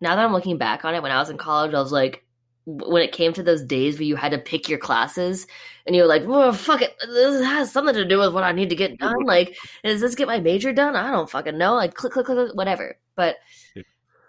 now 0.00 0.14
that 0.16 0.24
I'm 0.24 0.32
looking 0.32 0.58
back 0.58 0.84
on 0.84 0.94
it, 0.94 1.02
when 1.02 1.12
I 1.12 1.18
was 1.18 1.30
in 1.30 1.38
college, 1.38 1.74
I 1.74 1.80
was 1.80 1.92
like, 1.92 2.24
when 2.64 3.02
it 3.02 3.10
came 3.10 3.32
to 3.32 3.42
those 3.42 3.64
days 3.64 3.96
where 3.98 4.04
you 4.04 4.14
had 4.14 4.30
to 4.30 4.38
pick 4.38 4.68
your 4.68 4.78
classes, 4.78 5.48
and 5.84 5.96
you 5.96 6.02
were 6.02 6.08
like, 6.08 6.24
well, 6.24 6.52
fuck 6.52 6.80
it, 6.82 6.94
this 7.04 7.44
has 7.44 7.72
something 7.72 7.94
to 7.94 8.04
do 8.04 8.18
with 8.20 8.32
what 8.32 8.44
I 8.44 8.52
need 8.52 8.70
to 8.70 8.76
get 8.76 8.96
done. 8.98 9.14
Like, 9.26 9.56
does 9.82 10.00
this 10.00 10.14
get 10.14 10.28
my 10.28 10.38
major 10.38 10.72
done? 10.72 10.94
I 10.94 11.10
don't 11.10 11.28
fucking 11.28 11.58
know. 11.58 11.74
Like, 11.74 11.94
click, 11.94 12.12
click, 12.12 12.26
click, 12.26 12.38
click 12.38 12.54
whatever. 12.54 12.96
But, 13.16 13.36
Yeah. 13.74 13.82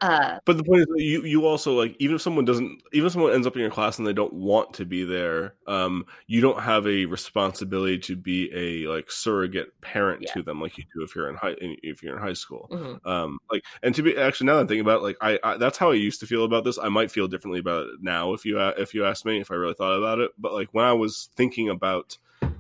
Uh, 0.04 0.40
But 0.46 0.58
the 0.58 0.64
point 0.64 0.82
is, 0.82 0.88
that 0.88 1.02
you 1.02 1.24
you 1.24 1.46
also 1.46 1.74
like 1.74 1.96
even 2.00 2.16
if 2.16 2.22
someone 2.22 2.46
doesn't, 2.46 2.82
even 2.92 3.08
if 3.08 3.14
someone 3.14 3.34
ends 3.34 3.48
up 3.48 3.56
in 3.56 3.62
your 3.62 3.72
class 3.72 3.98
and 3.98 4.08
they 4.08 4.14
don't 4.14 4.34
want 4.34 4.74
to 4.76 4.86
be 4.86 5.04
there, 5.06 5.56
um, 5.68 6.06
you 6.28 6.42
don't 6.42 6.60
have 6.62 6.86
a 6.88 7.06
responsibility 7.06 7.98
to 8.00 8.16
be 8.16 8.52
a 8.54 8.90
like 8.90 9.10
surrogate 9.12 9.80
parent 9.82 10.22
Yeah. 10.24 10.34
to 10.34 10.44
them 10.44 10.62
like 10.62 10.78
you 10.78 10.84
do 10.94 11.04
if 11.04 11.16
you're 11.16 11.30
in 11.30 11.36
high 11.36 11.56
if 11.60 12.04
you're 12.04 12.16
in 12.18 12.22
high 12.22 12.34
school. 12.34 12.68
mhm. 12.72 13.06
Um, 13.06 13.40
like 13.52 13.64
and 13.82 13.96
to 13.96 14.02
be 14.04 14.18
actually 14.18 14.48
now 14.48 14.56
that 14.56 14.62
I'm 14.62 14.68
thinking 14.68 14.82
about 14.86 15.00
it, 15.00 15.04
like 15.04 15.18
I, 15.22 15.40
I 15.44 15.58
that's 15.58 15.78
how 15.78 15.92
I 15.92 15.96
used 15.96 16.20
to 16.20 16.28
feel 16.28 16.44
about 16.44 16.64
this. 16.64 16.78
I 16.78 16.90
might 16.90 17.12
feel 17.12 17.28
differently 17.28 17.60
about 17.60 17.88
it 17.88 17.96
now 18.02 18.34
if 18.34 18.46
you 18.46 18.60
if 18.60 18.94
you 18.94 19.06
asked 19.06 19.26
me 19.26 19.40
if 19.40 19.52
I 19.52 19.56
really 19.56 19.74
thought 19.74 19.98
about 19.98 20.20
it. 20.20 20.32
But 20.38 20.54
like 20.54 20.70
when 20.74 20.86
I 20.86 20.94
was 20.94 21.30
thinking 21.36 21.70
about 21.70 22.18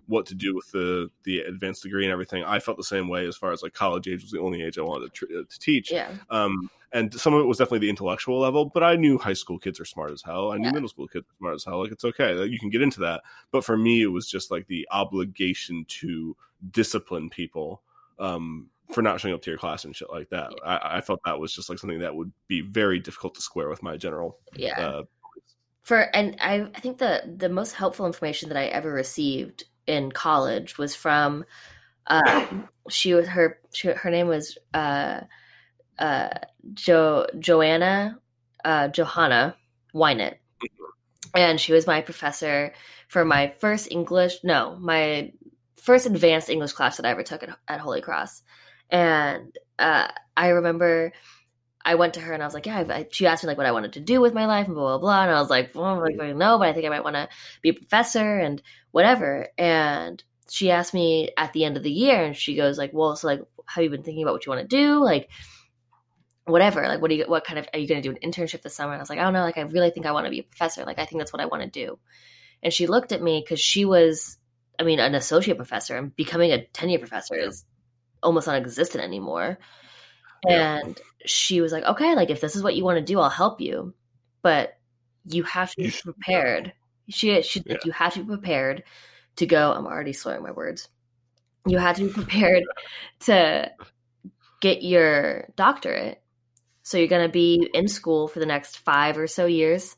what 0.08 0.26
to 0.28 0.36
do 0.36 0.54
with 0.54 0.70
the 0.72 1.10
the 1.24 1.40
advanced 1.40 1.84
degree 1.84 2.04
and 2.04 2.12
everything, 2.12 2.44
I 2.44 2.60
felt 2.60 2.78
the 2.78 2.84
same 2.84 3.08
way 3.08 3.26
as 3.26 3.38
far 3.38 3.52
as 3.52 3.64
like 3.64 3.74
college 3.74 4.08
age 4.08 4.22
was 4.22 4.32
the 4.32 4.40
only 4.40 4.62
age 4.62 4.78
I 4.78 4.82
wanted 4.82 5.14
to, 5.14 5.26
tr- 5.26 5.34
to 5.50 5.60
teach 5.60 5.92
yeah. 5.92 6.12
um, 6.30 6.70
and 6.94 7.14
some 7.14 7.34
of 7.34 7.42
it 7.42 7.46
was 7.46 7.58
definitely 7.58 7.80
the 7.80 7.90
intellectual 7.90 8.40
level 8.40 8.66
but 8.66 8.84
i 8.84 8.96
knew 8.96 9.18
high 9.18 9.34
school 9.34 9.58
kids 9.60 9.80
are 9.80 9.86
smart 9.86 10.12
as 10.12 10.22
hell. 10.22 10.52
I 10.52 10.58
knew 10.58 10.66
Yeah. 10.68 10.72
middle 10.74 10.90
school 10.90 11.08
kids 11.08 11.26
are 11.26 11.38
smart 11.40 11.56
as 11.56 11.64
hell. 11.64 11.82
Like 11.82 11.92
it's 11.92 12.06
okay. 12.06 12.46
You 12.46 12.60
can 12.60 12.70
get 12.70 12.82
into 12.82 13.00
that. 13.02 13.22
But 13.52 13.66
for 13.66 13.78
me 13.78 14.02
it 14.02 14.08
was 14.08 14.30
just 14.30 14.52
like 14.52 14.68
the 14.68 14.88
obligation 14.92 15.86
to 16.02 16.36
discipline 16.72 17.30
people 17.30 17.82
um, 18.20 18.70
for 18.92 19.02
not 19.02 19.20
showing 19.20 19.34
up 19.34 19.42
to 19.42 19.50
your 19.50 19.58
class 19.58 19.86
and 19.86 19.96
shit 19.96 20.12
like 20.12 20.30
that. 20.30 20.52
I, 20.64 20.98
I 20.98 21.02
felt 21.02 21.22
that 21.26 21.40
was 21.40 21.54
just 21.54 21.70
like 21.70 21.80
something 21.80 22.00
that 22.00 22.16
would 22.16 22.32
be 22.48 22.62
very 22.62 23.00
difficult 23.00 23.36
to 23.36 23.42
square 23.42 23.70
with 23.70 23.82
my 23.84 23.98
general 23.98 24.38
Yeah. 24.56 24.80
uh, 24.80 25.04
for 25.84 26.00
and 26.16 26.38
I, 26.40 26.68
I 26.76 26.80
think 26.80 26.98
the 27.00 27.24
the 27.38 27.50
most 27.50 27.74
helpful 27.74 28.06
information 28.06 28.50
that 28.50 28.58
I 28.58 28.66
ever 28.68 28.92
received 28.92 29.66
in 29.88 30.12
college 30.12 30.78
was 30.78 30.96
from 30.96 31.44
um 32.08 32.70
she 32.90 33.14
was 33.14 33.28
her 33.28 33.60
she, 33.74 33.90
her 33.90 34.10
name 34.10 34.28
was 34.28 34.58
uh 34.74 35.22
uh 36.00 36.30
jo 36.74 37.28
Joanna 37.40 38.20
uh 38.66 38.88
Johanna 38.90 39.56
Wynett 39.94 40.36
and 41.36 41.60
she 41.60 41.74
was 41.74 41.88
my 41.88 42.02
professor 42.02 42.74
for 43.08 43.26
my 43.26 43.50
first 43.60 43.92
English 43.92 44.44
no 44.44 44.78
my 44.80 45.32
first 45.82 46.06
advanced 46.06 46.50
English 46.50 46.72
class 46.74 46.98
that 46.98 47.06
I 47.06 47.12
ever 47.12 47.24
took 47.24 47.44
at, 47.44 47.58
at 47.68 47.80
Holy 47.80 48.02
Cross 48.02 48.44
and 48.90 49.56
uh 49.80 50.08
I 50.36 50.50
remember 50.50 51.14
I 51.86 51.96
went 51.96 52.14
to 52.14 52.22
her 52.22 52.34
and 52.34 52.42
I 52.42 52.46
was 52.46 52.54
like, 52.54 52.66
yeah, 52.66 52.78
I've, 52.78 52.90
I, 52.90 53.08
she 53.12 53.28
asked 53.28 53.44
me 53.44 53.50
like 53.50 53.58
what 53.58 53.68
I 53.68 53.72
wanted 53.72 53.94
to 53.94 54.00
do 54.00 54.22
with 54.22 54.34
my 54.34 54.46
life 54.46 54.68
and 54.68 54.76
blah, 54.76 54.98
blah, 54.98 55.00
blah. 55.00 55.24
And 55.24 55.32
I 55.32 55.40
was 55.40 55.50
like, 55.50 55.72
well, 55.76 56.00
like, 56.00 56.16
know, 56.16 56.58
but 56.58 56.68
I 56.68 56.74
think 56.74 56.86
I 56.86 56.90
might 56.90 57.04
want 57.04 57.16
to 57.16 57.28
be 57.62 57.70
a 57.70 57.74
professor 57.74 58.40
and 58.40 58.62
whatever. 58.92 59.50
And 59.58 60.24
she 60.50 60.72
asked 60.72 60.94
me 60.94 61.30
at 61.38 61.52
the 61.54 61.66
end 61.66 61.78
of 61.78 61.84
the 61.84 61.92
year 61.92 62.24
and 62.24 62.36
she 62.36 62.56
goes 62.56 62.78
like, 62.78 62.92
well, 62.94 63.16
so 63.16 63.28
like, 63.28 63.42
have 63.66 63.84
you 63.84 63.90
been 63.90 64.04
thinking 64.04 64.24
about 64.24 64.34
what 64.34 64.46
you 64.46 64.52
want 64.52 64.62
to 64.62 64.76
do? 64.76 65.04
Like, 65.04 65.30
whatever, 66.46 66.88
like, 66.88 67.02
what 67.02 67.10
do 67.10 67.16
you, 67.16 67.26
what 67.26 67.46
kind 67.46 67.60
of, 67.60 67.68
are 67.74 67.80
you 67.80 67.88
going 67.88 68.02
to 68.02 68.08
do 68.08 68.16
an 68.16 68.32
internship 68.32 68.62
this 68.62 68.76
summer? 68.76 68.92
And 68.92 69.00
I 69.00 69.02
was 69.02 69.10
like, 69.10 69.20
I 69.20 69.24
don't 69.24 69.34
know. 69.34 69.42
Like, 69.42 69.58
I 69.58 69.62
really 69.62 69.92
think 69.92 70.06
I 70.06 70.12
want 70.12 70.26
to 70.26 70.32
be 70.32 70.40
a 70.40 70.44
professor. 70.44 70.84
Like, 70.84 71.00
I 71.00 71.06
think 71.06 71.20
that's 71.20 71.32
what 71.32 71.42
I 71.42 71.46
want 71.46 71.64
to 71.64 71.70
do. 71.70 72.00
And 72.62 72.74
she 72.74 72.88
looked 72.88 73.12
at 73.12 73.22
me 73.22 73.42
because 73.44 73.60
she 73.60 73.86
was, 73.86 74.38
I 74.80 74.84
mean, 74.84 75.00
an 75.00 75.16
associate 75.16 75.58
professor 75.58 75.98
and 75.98 76.16
becoming 76.16 76.52
a 76.52 76.66
tenure 76.66 77.00
professor 77.00 77.36
is 77.36 77.66
almost 78.22 78.48
non-existent 78.48 79.04
anymore. 79.04 79.58
Yeah. 80.48 80.80
And 80.80 81.00
she 81.26 81.62
was 81.62 81.72
like, 81.72 81.84
okay, 81.84 82.16
like 82.16 82.30
if 82.30 82.42
this 82.42 82.56
is 82.56 82.64
what 82.64 82.76
you 82.76 82.84
want 82.84 82.98
to 83.00 83.04
do, 83.04 83.20
I'll 83.20 83.30
help 83.30 83.62
you. 83.62 83.94
But 84.42 84.78
you 85.26 85.44
have 85.44 85.72
to 85.72 85.78
be 85.78 85.84
You 85.84 85.92
prepared. 85.92 86.74
She, 87.10 87.42
she, 87.42 87.62
Yeah. 87.66 87.78
you 87.86 87.92
have 87.92 88.14
to 88.14 88.20
be 88.22 88.28
prepared 88.28 88.84
to 89.38 89.46
go. 89.46 89.72
I'm 89.72 89.86
already 89.86 90.14
swearing 90.14 90.44
my 90.44 90.52
words. 90.52 90.90
You 91.66 91.78
have 91.78 91.96
to 91.98 92.08
be 92.08 92.14
prepared 92.14 92.64
to 93.22 93.72
get 94.62 94.84
your 94.84 95.50
doctorate. 95.56 96.22
So 96.84 96.98
you're 96.98 97.08
going 97.08 97.26
to 97.28 97.32
be 97.32 97.70
in 97.74 97.88
school 97.88 98.28
for 98.28 98.40
the 98.40 98.46
next 98.46 98.80
five 98.80 99.18
or 99.18 99.28
so 99.28 99.46
years. 99.46 99.96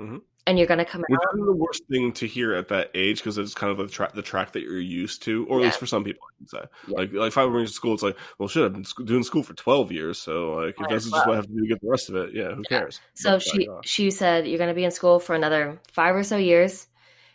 Mhm. 0.00 0.22
And 0.46 0.56
you're 0.56 0.66
going 0.68 0.78
to 0.78 0.84
come 0.86 1.02
which 1.06 1.18
out. 1.18 1.38
is 1.38 1.44
the 1.44 1.52
worst 1.52 1.82
thing 1.90 2.12
to 2.12 2.26
hear 2.26 2.54
at 2.54 2.68
that 2.68 2.90
age 2.94 3.18
because 3.18 3.36
it's 3.36 3.52
kind 3.52 3.70
of 3.70 3.76
the 3.76 3.86
track 3.86 4.14
the 4.14 4.22
track 4.22 4.52
that 4.52 4.62
you're 4.62 4.80
used 4.80 5.22
to, 5.24 5.44
or 5.46 5.58
at 5.58 5.64
least 5.64 5.78
for 5.78 5.84
some 5.86 6.04
people, 6.04 6.22
I 6.24 6.32
can 6.38 6.46
say. 6.46 6.62
Yeah. 6.86 6.98
Like, 7.00 7.12
like 7.12 7.28
if 7.28 7.36
I 7.36 7.44
were 7.44 7.60
in 7.60 7.66
school, 7.66 7.92
it's 7.92 8.02
like, 8.02 8.16
well, 8.38 8.48
shit, 8.48 8.64
I've 8.64 8.72
been 8.72 8.84
doing 9.04 9.24
school 9.24 9.42
for 9.42 9.52
twelve 9.52 9.92
years, 9.92 10.18
so 10.18 10.52
like, 10.54 10.76
if 10.80 10.88
this 10.88 11.04
is 11.04 11.12
just 11.12 11.26
what. 11.26 11.34
I 11.34 11.36
have 11.36 11.46
to 11.48 11.52
do 11.52 11.60
to 11.60 11.66
get 11.68 11.80
the 11.82 11.88
rest 11.90 12.08
of 12.08 12.16
it, 12.16 12.30
yeah, 12.34 12.54
who 12.54 12.62
Yeah. 12.70 12.78
cares? 12.80 13.00
So 13.14 13.32
But, 13.32 13.42
she 13.42 13.68
uh, 13.68 13.80
she 13.84 14.10
said 14.10 14.46
you're 14.48 14.56
going 14.56 14.68
to 14.70 14.74
be 14.74 14.84
in 14.84 14.90
school 14.90 15.18
for 15.18 15.34
another 15.34 15.82
5 15.92 16.14
or 16.16 16.22
so 16.22 16.38
years 16.38 16.86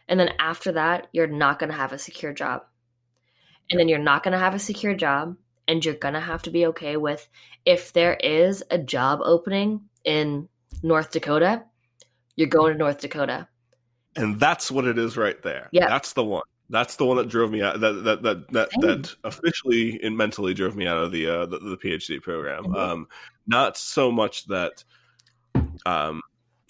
and 0.08 0.20
then 0.20 0.30
after 0.40 0.72
that 0.72 1.08
you're 1.14 1.28
not 1.28 1.60
going 1.60 1.70
to 1.72 1.78
have 1.78 1.94
a 1.94 2.00
secure 2.00 2.34
job. 2.34 2.64
And 3.70 3.80
then 3.80 3.88
you're 3.90 4.00
not 4.00 4.24
going 4.24 4.32
to 4.34 4.40
have 4.40 4.56
a 4.56 4.60
secure 4.60 4.96
job 4.96 5.38
and 5.68 5.84
you're 5.84 5.94
going 5.96 6.14
to 6.14 6.20
have 6.20 6.42
to 6.44 6.50
be 6.52 6.66
okay 6.68 6.98
with 6.98 7.28
if 7.66 7.94
there 7.94 8.16
is 8.16 8.64
a 8.70 8.78
job 8.78 9.20
opening 9.24 9.82
in 10.04 10.50
North 10.82 11.12
Dakota, 11.12 11.64
you're 12.36 12.48
going 12.50 12.74
to 12.74 12.78
North 12.78 13.00
Dakota. 13.00 13.48
and 14.16 14.40
that's 14.40 14.70
what 14.70 14.86
it 14.86 14.98
is 14.98 15.16
right 15.18 15.42
there. 15.44 15.70
Yeah. 15.72 15.88
that's 15.88 16.14
the 16.14 16.24
one. 16.24 16.44
That's 16.70 16.96
the 16.96 17.06
one 17.06 17.18
that 17.18 17.30
drove 17.30 17.52
me 17.52 17.62
out. 17.62 17.80
That 17.82 18.04
that 18.04 18.24
that 18.24 18.52
that, 18.52 18.70
that 18.82 19.16
officially 19.24 20.00
and 20.02 20.18
mentally 20.18 20.54
drove 20.54 20.76
me 20.76 20.88
out 20.88 20.98
of 20.98 21.12
the 21.12 21.28
uh, 21.28 21.46
the, 21.46 21.60
the 21.60 21.78
PhD 21.78 22.22
program. 22.22 22.64
Mhm. 22.66 22.76
Um, 22.78 23.08
not 23.46 23.78
so 23.78 24.12
much 24.12 24.46
that, 24.48 24.84
um, 25.86 26.22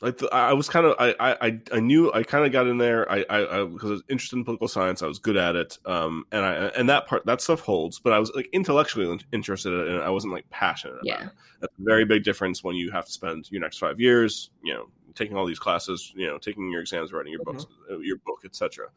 like 0.04 0.18
the, 0.18 0.28
I 0.34 0.50
I 0.50 0.54
was 0.54 0.68
kind 0.68 0.86
of 0.86 0.96
I 1.00 1.16
I 1.20 1.60
I 1.72 1.80
knew 1.80 2.12
I 2.14 2.24
kind 2.24 2.46
of 2.46 2.52
got 2.52 2.68
in 2.68 2.78
there. 2.78 3.10
I 3.10 3.26
I, 3.30 3.62
I 3.62 3.66
because 3.66 3.90
I 3.90 3.94
was 3.94 4.04
interested 4.10 4.36
in 4.36 4.44
political 4.44 4.68
science. 4.68 5.02
I 5.02 5.08
was 5.08 5.18
good 5.18 5.38
at 5.38 5.56
it. 5.56 5.78
Um, 5.86 6.26
and 6.32 6.46
I 6.46 6.54
and 6.78 6.90
that 6.90 7.08
part 7.08 7.26
that 7.26 7.42
stuff 7.42 7.62
holds. 7.62 8.00
But 8.00 8.12
I 8.14 8.20
was 8.20 8.32
like 8.36 8.50
intellectually 8.52 9.20
interested 9.32 9.72
in 9.72 9.96
it. 9.96 10.02
I 10.02 10.10
wasn't 10.10 10.34
like 10.34 10.50
passionate. 10.50 10.96
About 10.96 11.06
Yeah. 11.06 11.26
it. 11.28 11.32
That's 11.62 11.74
a 11.80 11.84
very 11.84 12.04
big 12.04 12.24
difference 12.24 12.64
when 12.64 12.76
you 12.76 12.92
have 12.92 13.06
to 13.06 13.12
spend 13.12 13.50
your 13.50 13.62
next 13.62 13.78
five 13.78 14.00
years, 14.00 14.50
you 14.62 14.74
know, 14.74 14.90
taking 15.16 15.38
all 15.38 15.46
these 15.46 15.60
classes, 15.60 16.12
you 16.16 16.28
know, 16.28 16.38
taking 16.38 16.70
your 16.70 16.82
exams, 16.82 17.14
writing 17.14 17.32
your 17.32 17.44
books, 17.44 17.66
uh, 17.90 18.00
your 18.00 18.18
book, 18.18 18.42
etc. 18.44 18.90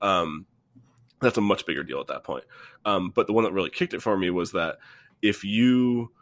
Um, 0.00 0.46
that's 1.20 1.38
a 1.38 1.40
much 1.40 1.66
bigger 1.66 1.82
deal 1.82 2.00
at 2.00 2.06
that 2.06 2.22
point. 2.22 2.44
Um, 2.84 3.10
but 3.10 3.26
the 3.26 3.32
one 3.32 3.42
that 3.44 3.52
really 3.52 3.70
kicked 3.70 3.94
it 3.94 4.02
for 4.02 4.16
me 4.16 4.30
was 4.30 4.52
that 4.52 4.78
if 5.22 5.42
you, 5.44 6.12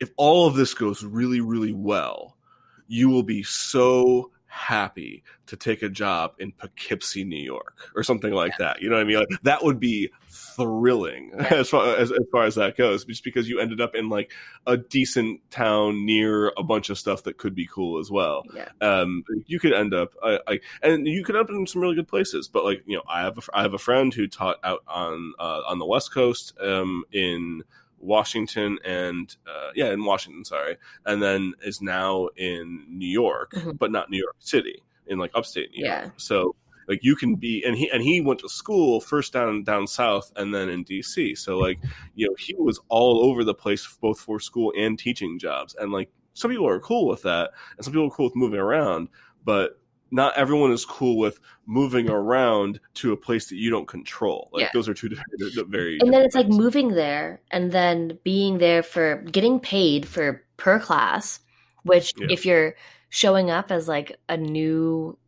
if 0.00 0.10
all 0.16 0.46
of 0.46 0.54
this 0.56 0.74
goes 0.74 1.04
really, 1.04 1.40
really 1.40 1.72
well, 1.72 2.36
you 2.86 3.08
will 3.08 3.22
be 3.22 3.42
so 3.42 4.30
happy 4.54 5.24
to 5.46 5.56
take 5.56 5.82
a 5.82 5.88
job 5.88 6.32
in 6.38 6.52
Poughkeepsie, 6.52 7.24
New 7.24 7.42
York, 7.42 7.90
or 7.96 8.04
something 8.04 8.32
like 8.32 8.56
that. 8.58 8.80
You 8.80 8.88
know 8.88 8.94
what 8.94 9.02
I 9.02 9.04
mean? 9.04 9.18
Like 9.18 9.42
that 9.42 9.64
would 9.64 9.80
be 9.80 10.10
thrilling 10.28 11.32
Yeah. 11.34 11.46
as 11.50 11.68
far 11.68 11.96
as, 11.96 12.12
as 12.12 12.24
far 12.30 12.44
as 12.44 12.54
that 12.54 12.76
goes, 12.76 13.04
just 13.04 13.24
because 13.24 13.48
you 13.48 13.58
ended 13.58 13.80
up 13.80 13.96
in 13.96 14.08
like 14.08 14.32
a 14.64 14.76
decent 14.76 15.40
town 15.50 16.06
near 16.06 16.52
a 16.56 16.62
bunch 16.62 16.88
of 16.88 16.98
stuff 16.98 17.24
that 17.24 17.36
could 17.36 17.56
be 17.56 17.66
cool 17.66 17.98
as 17.98 18.12
well. 18.12 18.44
Yeah. 18.54 18.68
Um, 18.80 19.24
you 19.46 19.58
could 19.58 19.72
end 19.72 19.92
up, 19.92 20.12
I, 20.22 20.38
I, 20.46 20.60
and 20.82 21.06
you 21.06 21.24
could 21.24 21.34
end 21.34 21.48
up 21.48 21.50
in 21.50 21.66
some 21.66 21.82
really 21.82 21.96
good 21.96 22.08
places. 22.08 22.46
But 22.46 22.64
like, 22.64 22.84
you 22.86 22.96
know, 22.96 23.02
I 23.08 23.22
have 23.22 23.38
a, 23.38 23.42
I 23.52 23.62
have 23.62 23.74
a 23.74 23.78
friend 23.78 24.14
who 24.14 24.28
taught 24.28 24.58
out 24.62 24.84
on 24.86 25.34
uh, 25.38 25.62
on 25.66 25.80
the 25.80 25.86
West 25.86 26.14
Coast, 26.14 26.56
um, 26.60 27.02
in 27.12 27.64
Washington 28.04 28.78
and 28.84 29.34
uh, 29.46 29.70
yeah, 29.74 29.90
in 29.92 30.04
Washington, 30.04 30.44
sorry, 30.44 30.76
and 31.06 31.22
then 31.22 31.54
is 31.62 31.80
now 31.82 32.28
in 32.36 32.84
New 32.88 33.08
York, 33.08 33.52
Mhm. 33.52 33.78
but 33.78 33.90
not 33.90 34.10
New 34.10 34.18
York 34.18 34.36
City, 34.38 34.82
in 35.06 35.18
like 35.18 35.30
upstate 35.34 35.70
New 35.72 35.84
Yeah. 35.84 36.02
York. 36.02 36.12
So 36.16 36.54
like 36.86 37.02
you 37.02 37.16
can 37.16 37.34
be, 37.36 37.64
and 37.64 37.76
he 37.76 37.90
and 37.90 38.02
he 38.02 38.20
went 38.20 38.40
to 38.40 38.48
school 38.48 39.00
first 39.00 39.32
down 39.32 39.62
down 39.64 39.86
south 39.86 40.32
and 40.36 40.54
then 40.54 40.68
in 40.68 40.84
DC. 40.84 41.34
So 41.38 41.58
like 41.58 41.78
you 42.14 42.28
know 42.28 42.34
he 42.38 42.54
was 42.54 42.78
all 42.88 43.24
over 43.24 43.42
the 43.44 43.54
place 43.54 43.86
both 44.00 44.20
for 44.20 44.38
school 44.38 44.72
and 44.76 44.98
teaching 44.98 45.38
jobs, 45.38 45.74
and 45.78 45.90
like 45.92 46.10
some 46.34 46.50
people 46.50 46.68
are 46.68 46.80
cool 46.80 47.06
with 47.08 47.22
that, 47.22 47.50
and 47.76 47.84
some 47.84 47.92
people 47.92 48.06
are 48.08 48.10
cool 48.10 48.26
with 48.26 48.36
moving 48.36 48.60
around, 48.60 49.08
but 49.44 49.78
not 50.14 50.36
everyone 50.36 50.70
is 50.70 50.84
cool 50.86 51.18
with 51.18 51.40
moving 51.66 52.08
around 52.08 52.78
to 52.94 53.12
a 53.12 53.16
place 53.16 53.48
that 53.48 53.56
you 53.56 53.68
don't 53.68 53.88
control. 53.88 54.48
Like 54.52 54.62
Yeah. 54.62 54.70
those 54.72 54.88
are 54.88 54.94
two 54.94 55.08
different, 55.38 55.68
very. 55.70 55.98
and 56.00 56.12
then 56.12 56.22
it's 56.22 56.34
like 56.36 56.46
things. 56.46 56.56
moving 56.56 56.88
there 56.94 57.40
and 57.50 57.72
then 57.72 58.16
being 58.22 58.58
there 58.58 58.82
for 58.84 59.16
getting 59.30 59.58
paid 59.58 60.06
for 60.06 60.44
per 60.56 60.78
class 60.78 61.40
which 61.82 62.14
Yeah. 62.16 62.28
if 62.30 62.46
you're 62.46 62.74
showing 63.10 63.50
up 63.50 63.72
as 63.72 63.88
like 63.88 64.16
a 64.28 64.36
new 64.36 65.18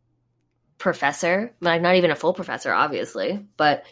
professor 0.77 1.53
like 1.59 1.81
not 1.81 1.95
even 1.95 2.11
a 2.11 2.15
full 2.15 2.33
professor 2.33 2.71
obviously 2.71 3.45
but 3.57 3.83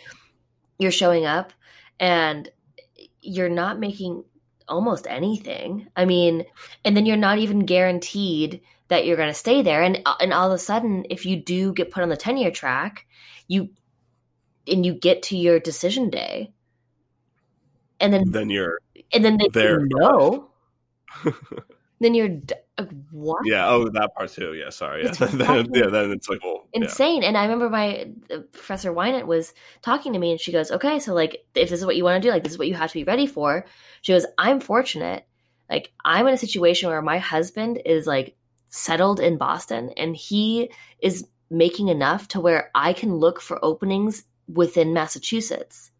you're 0.80 0.92
showing 0.92 1.26
up 1.26 1.52
and 2.00 2.50
you're 3.22 3.50
not 3.50 3.80
making 3.80 4.24
almost 4.68 5.08
anything 5.10 5.88
i 5.96 6.06
mean 6.06 6.46
and 6.86 6.96
then 6.96 7.06
you're 7.06 7.18
not 7.18 7.38
even 7.40 7.60
guaranteed 7.66 8.62
that 8.88 9.06
you're 9.06 9.18
going 9.18 9.30
to 9.30 9.34
stay 9.34 9.62
there 9.62 9.82
and 9.82 10.02
and 10.20 10.34
all 10.34 10.48
of 10.48 10.54
a 10.54 10.60
sudden 10.60 11.06
if 11.10 11.26
you 11.26 11.36
do 11.36 11.74
get 11.74 11.92
put 11.92 12.04
on 12.04 12.10
the 12.10 12.18
tenure 12.18 12.52
track 12.52 13.06
you 13.48 13.70
and 14.68 14.86
you 14.86 14.94
get 14.94 15.22
to 15.24 15.38
your 15.38 15.60
decision 15.60 16.10
day 16.10 16.52
and 18.00 18.14
then 18.14 18.32
then 18.32 18.50
you're 18.50 18.80
and 19.14 19.24
then 19.24 19.38
they 19.38 19.48
there. 19.50 19.86
no 19.86 20.50
then 22.00 22.14
you're 22.14 22.30
like, 22.78 22.90
what 23.12 23.38
yeah. 23.46 23.70
Oh, 23.70 23.88
that 23.90 24.14
part 24.16 24.30
too. 24.30 24.54
Yeah. 24.54 24.70
Sorry. 24.70 25.06
Yeah. 25.06 25.12
Then, 25.28 25.68
yeah. 25.74 25.88
Then 25.88 26.12
it's 26.12 26.28
like, 26.28 26.44
well, 26.44 26.68
yeah. 26.74 26.84
insane 26.84 27.24
and 27.24 27.38
i 27.38 27.44
remember 27.44 27.70
my 27.70 28.08
uh, 28.30 28.40
professor 28.52 28.94
Wynant 28.94 29.28
was 29.28 29.54
talking 29.82 30.14
to 30.14 30.20
me 30.20 30.32
and 30.32 30.40
she 30.40 30.52
goes 30.52 30.72
okay 30.72 31.00
so 31.00 31.14
like 31.14 31.46
if 31.56 31.70
this 31.70 31.80
is 31.80 31.86
what 31.86 31.96
you 31.96 32.04
want 32.04 32.22
to 32.22 32.28
do 32.28 32.32
like 32.32 32.44
this 32.44 32.52
is 32.54 32.60
what 32.60 32.68
you 32.68 32.74
have 32.74 32.92
to 32.92 33.00
be 33.00 33.04
ready 33.04 33.28
for 33.28 33.66
she 34.02 34.12
goes 34.12 34.26
i'm 34.38 34.60
fortunate 34.60 35.26
like 35.70 35.94
i'm 36.04 36.28
in 36.28 36.34
a 36.34 36.38
situation 36.38 36.90
where 36.90 37.02
my 37.02 37.18
husband 37.18 37.82
is 37.86 38.06
like 38.06 38.36
settled 38.70 39.20
in 39.20 39.38
boston 39.38 39.92
and 39.98 40.16
he 40.16 40.70
is 41.00 41.28
making 41.50 41.88
enough 41.90 42.28
to 42.28 42.40
where 42.40 42.70
i 42.76 42.94
can 42.94 43.16
look 43.16 43.40
for 43.42 43.64
openings 43.64 44.24
within 44.48 44.94
massachusetts 44.94 45.92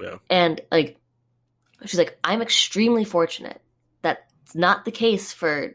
Yeah. 0.00 0.16
and 0.30 0.60
like 0.70 0.98
she's 1.84 1.98
like 1.98 2.18
i'm 2.24 2.40
extremely 2.42 3.04
fortunate 3.04 3.60
that's 4.02 4.54
not 4.54 4.84
the 4.84 4.90
case 4.90 5.32
for 5.32 5.74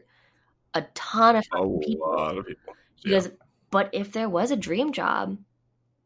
a 0.74 0.82
ton 0.94 1.36
of 1.36 1.44
a 1.52 1.78
people 1.84 2.12
lot 2.16 2.38
of 2.38 2.46
people. 2.46 2.74
she 2.96 3.10
Yeah. 3.10 3.18
goes, 3.20 3.30
but 3.70 3.90
if 3.92 4.12
there 4.12 4.28
was 4.28 4.50
a 4.50 4.56
dream 4.56 4.92
job, 4.92 5.36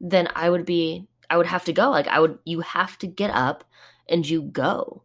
then 0.00 0.28
I 0.34 0.48
would 0.48 0.64
be, 0.64 1.06
I 1.28 1.36
would 1.36 1.46
have 1.46 1.64
to 1.66 1.72
go. 1.72 1.90
Like 1.90 2.08
I 2.08 2.18
would, 2.20 2.38
you 2.44 2.60
have 2.60 2.96
to 2.98 3.06
get 3.06 3.30
up 3.30 3.64
and 4.08 4.26
you 4.26 4.40
go. 4.42 5.02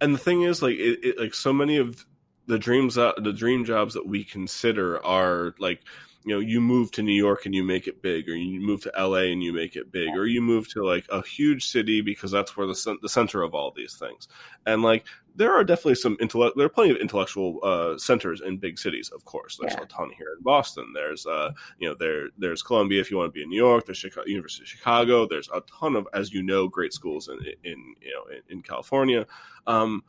and 0.00 0.14
the 0.14 0.18
thing 0.18 0.42
is 0.42 0.62
like 0.62 0.76
it, 0.76 1.00
it 1.04 1.18
like 1.18 1.34
so 1.34 1.52
many 1.52 1.76
of 1.76 2.04
the 2.46 2.58
dreams 2.58 2.94
that 2.94 3.22
the 3.22 3.32
dream 3.32 3.64
jobs 3.64 3.94
that 3.94 4.06
we 4.06 4.24
consider 4.24 5.04
are 5.04 5.54
like 5.58 5.80
you 6.24 6.34
know 6.34 6.40
you 6.40 6.60
move 6.60 6.90
to 6.90 7.02
new 7.02 7.12
york 7.12 7.46
and 7.46 7.54
you 7.54 7.62
make 7.62 7.86
it 7.86 8.02
big 8.02 8.28
or 8.28 8.34
you 8.36 8.60
move 8.60 8.80
to 8.80 8.90
la 8.98 9.18
and 9.18 9.42
you 9.44 9.52
make 9.52 9.76
it 9.76 9.92
big 9.92 10.08
or 10.16 10.26
you 10.26 10.42
move 10.42 10.68
to 10.68 10.84
like 10.84 11.06
a 11.10 11.22
huge 11.24 11.66
city 11.68 12.00
because 12.00 12.30
that's 12.32 12.56
where 12.56 12.66
the, 12.66 12.96
the 13.02 13.08
center 13.08 13.42
of 13.42 13.54
all 13.54 13.70
these 13.70 13.94
things. 13.94 14.26
And 14.66 14.82
like 14.82 15.04
there 15.36 15.54
are 15.54 15.62
definitely 15.62 15.94
some 15.96 16.16
intellect 16.20 16.56
there 16.56 16.66
are 16.66 16.70
plenty 16.70 16.90
of 16.90 16.96
intellectual 16.96 17.60
uh, 17.62 17.96
centers 17.98 18.40
in 18.40 18.56
big 18.56 18.76
cities 18.78 19.10
of 19.14 19.24
course. 19.24 19.56
There's 19.60 19.74
Yeah. 19.74 19.82
a 19.82 19.86
ton 19.86 20.10
here 20.18 20.32
in 20.36 20.42
boston. 20.42 20.92
There's 20.94 21.26
uh 21.26 21.52
you 21.78 21.88
know 21.88 21.94
there 21.94 22.28
there's 22.38 22.62
columbia 22.62 23.00
if 23.00 23.08
you 23.10 23.18
want 23.18 23.28
to 23.28 23.32
be 23.38 23.42
in 23.42 23.48
new 23.50 23.56
york. 23.56 23.86
There's 23.86 23.98
chicago, 23.98 24.26
university 24.26 24.64
of 24.64 24.68
chicago. 24.68 25.26
There's 25.28 25.48
a 25.54 25.62
ton 25.80 25.94
of 25.94 26.08
as 26.12 26.32
you 26.32 26.42
know 26.42 26.66
great 26.66 26.92
schools 26.92 27.28
in 27.28 27.38
in 27.62 27.94
you 28.00 28.12
know 28.14 28.24
in, 28.34 28.42
in 28.56 28.62
california. 28.62 29.26
Um 29.68 30.02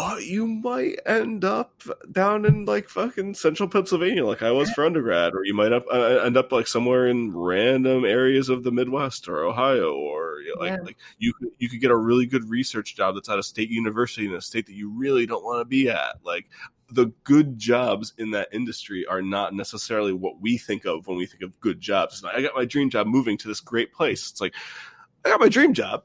but 0.00 0.24
you 0.24 0.46
might 0.46 0.98
end 1.04 1.44
up 1.44 1.82
down 2.10 2.46
in 2.46 2.64
like 2.64 2.88
fucking 2.88 3.34
central 3.34 3.68
Pennsylvania, 3.68 4.24
like 4.24 4.42
I 4.42 4.50
was 4.50 4.70
for 4.70 4.86
undergrad, 4.86 5.34
or 5.34 5.44
you 5.44 5.52
might 5.52 5.74
up 5.74 5.84
uh, 5.92 6.22
end 6.24 6.38
up 6.38 6.50
like 6.52 6.66
somewhere 6.66 7.06
in 7.06 7.36
random 7.36 8.06
areas 8.06 8.48
of 8.48 8.62
the 8.64 8.72
Midwest 8.72 9.28
or 9.28 9.44
Ohio, 9.44 9.92
or 9.92 10.40
you 10.40 10.54
know, 10.54 10.62
like 10.62 10.70
Yeah. 10.72 10.82
like 10.82 10.96
you 11.18 11.34
could 11.34 11.48
you 11.58 11.68
could 11.68 11.82
get 11.82 11.90
a 11.90 11.96
really 11.96 12.24
good 12.24 12.48
research 12.48 12.96
job 12.96 13.14
that's 13.14 13.28
at 13.28 13.38
a 13.38 13.42
state 13.42 13.68
university 13.68 14.26
in 14.26 14.32
a 14.32 14.40
state 14.40 14.64
that 14.66 14.74
you 14.74 14.88
really 14.90 15.26
don't 15.26 15.44
want 15.44 15.60
to 15.60 15.66
be 15.66 15.90
at. 15.90 16.16
Like 16.24 16.46
the 16.90 17.12
good 17.24 17.58
jobs 17.58 18.14
in 18.16 18.30
that 18.30 18.48
industry 18.52 19.04
are 19.06 19.20
not 19.20 19.54
necessarily 19.54 20.14
what 20.14 20.40
we 20.40 20.56
think 20.56 20.86
of 20.86 21.06
when 21.08 21.18
we 21.18 21.26
think 21.26 21.42
of 21.42 21.60
good 21.60 21.78
jobs. 21.78 22.22
Like, 22.22 22.36
I 22.36 22.40
got 22.40 22.56
my 22.56 22.64
dream 22.64 22.88
job 22.88 23.06
moving 23.06 23.36
to 23.36 23.48
this 23.48 23.60
great 23.60 23.92
place. 23.92 24.30
It's 24.30 24.40
like 24.40 24.54
I 25.26 25.28
got 25.28 25.40
my 25.40 25.50
dream 25.50 25.74
job. 25.74 26.04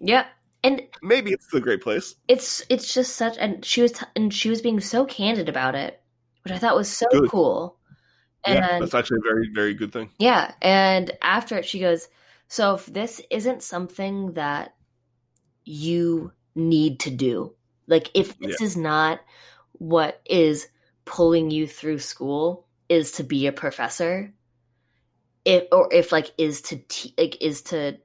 Yeah. 0.00 0.24
And 0.64 0.82
Maybe 1.02 1.32
it's 1.32 1.46
the 1.48 1.60
great 1.60 1.80
place. 1.82 2.16
it's, 2.26 2.62
it's 2.68 2.92
just 2.92 3.16
such, 3.16 3.36
and 3.38 3.64
she 3.64 3.82
was, 3.82 3.92
t- 3.92 4.06
and 4.16 4.32
she 4.34 4.50
was 4.50 4.60
being 4.60 4.80
so 4.80 5.04
candid 5.04 5.48
about 5.48 5.74
it, 5.74 6.00
which 6.42 6.52
I 6.52 6.58
thought 6.58 6.76
was 6.76 6.90
so 6.90 7.06
Good. 7.10 7.30
cool. 7.30 7.78
And 8.44 8.54
yeah, 8.60 8.78
that's 8.78 8.94
actually 8.94 9.18
a 9.18 9.28
very 9.28 9.50
very 9.52 9.74
good 9.74 9.92
thing. 9.92 10.10
Yeah. 10.18 10.54
And 10.62 11.10
after 11.20 11.58
it, 11.58 11.64
she 11.66 11.80
goes, 11.80 12.08
So 12.46 12.74
if 12.74 12.86
this 12.86 13.20
isn't 13.30 13.62
something 13.64 14.34
that 14.34 14.74
you 15.64 16.32
need 16.54 17.00
to 17.00 17.10
do, 17.10 17.54
like 17.88 18.10
if 18.14 18.38
this 18.38 18.60
is 18.60 18.76
not 18.76 19.20
what 19.72 20.22
is 20.24 20.68
pulling 21.04 21.50
you 21.50 21.66
through 21.66 21.98
school, 21.98 22.66
is 22.88 23.12
to 23.12 23.24
be 23.24 23.48
a 23.48 23.52
professor, 23.52 24.32
if 25.44 25.64
or 25.72 25.92
if 25.92 26.12
like 26.12 26.32
is 26.38 26.62
to 26.62 26.76
te- 26.76 27.14
like 27.18 27.42
is 27.42 27.62
to 27.62 27.98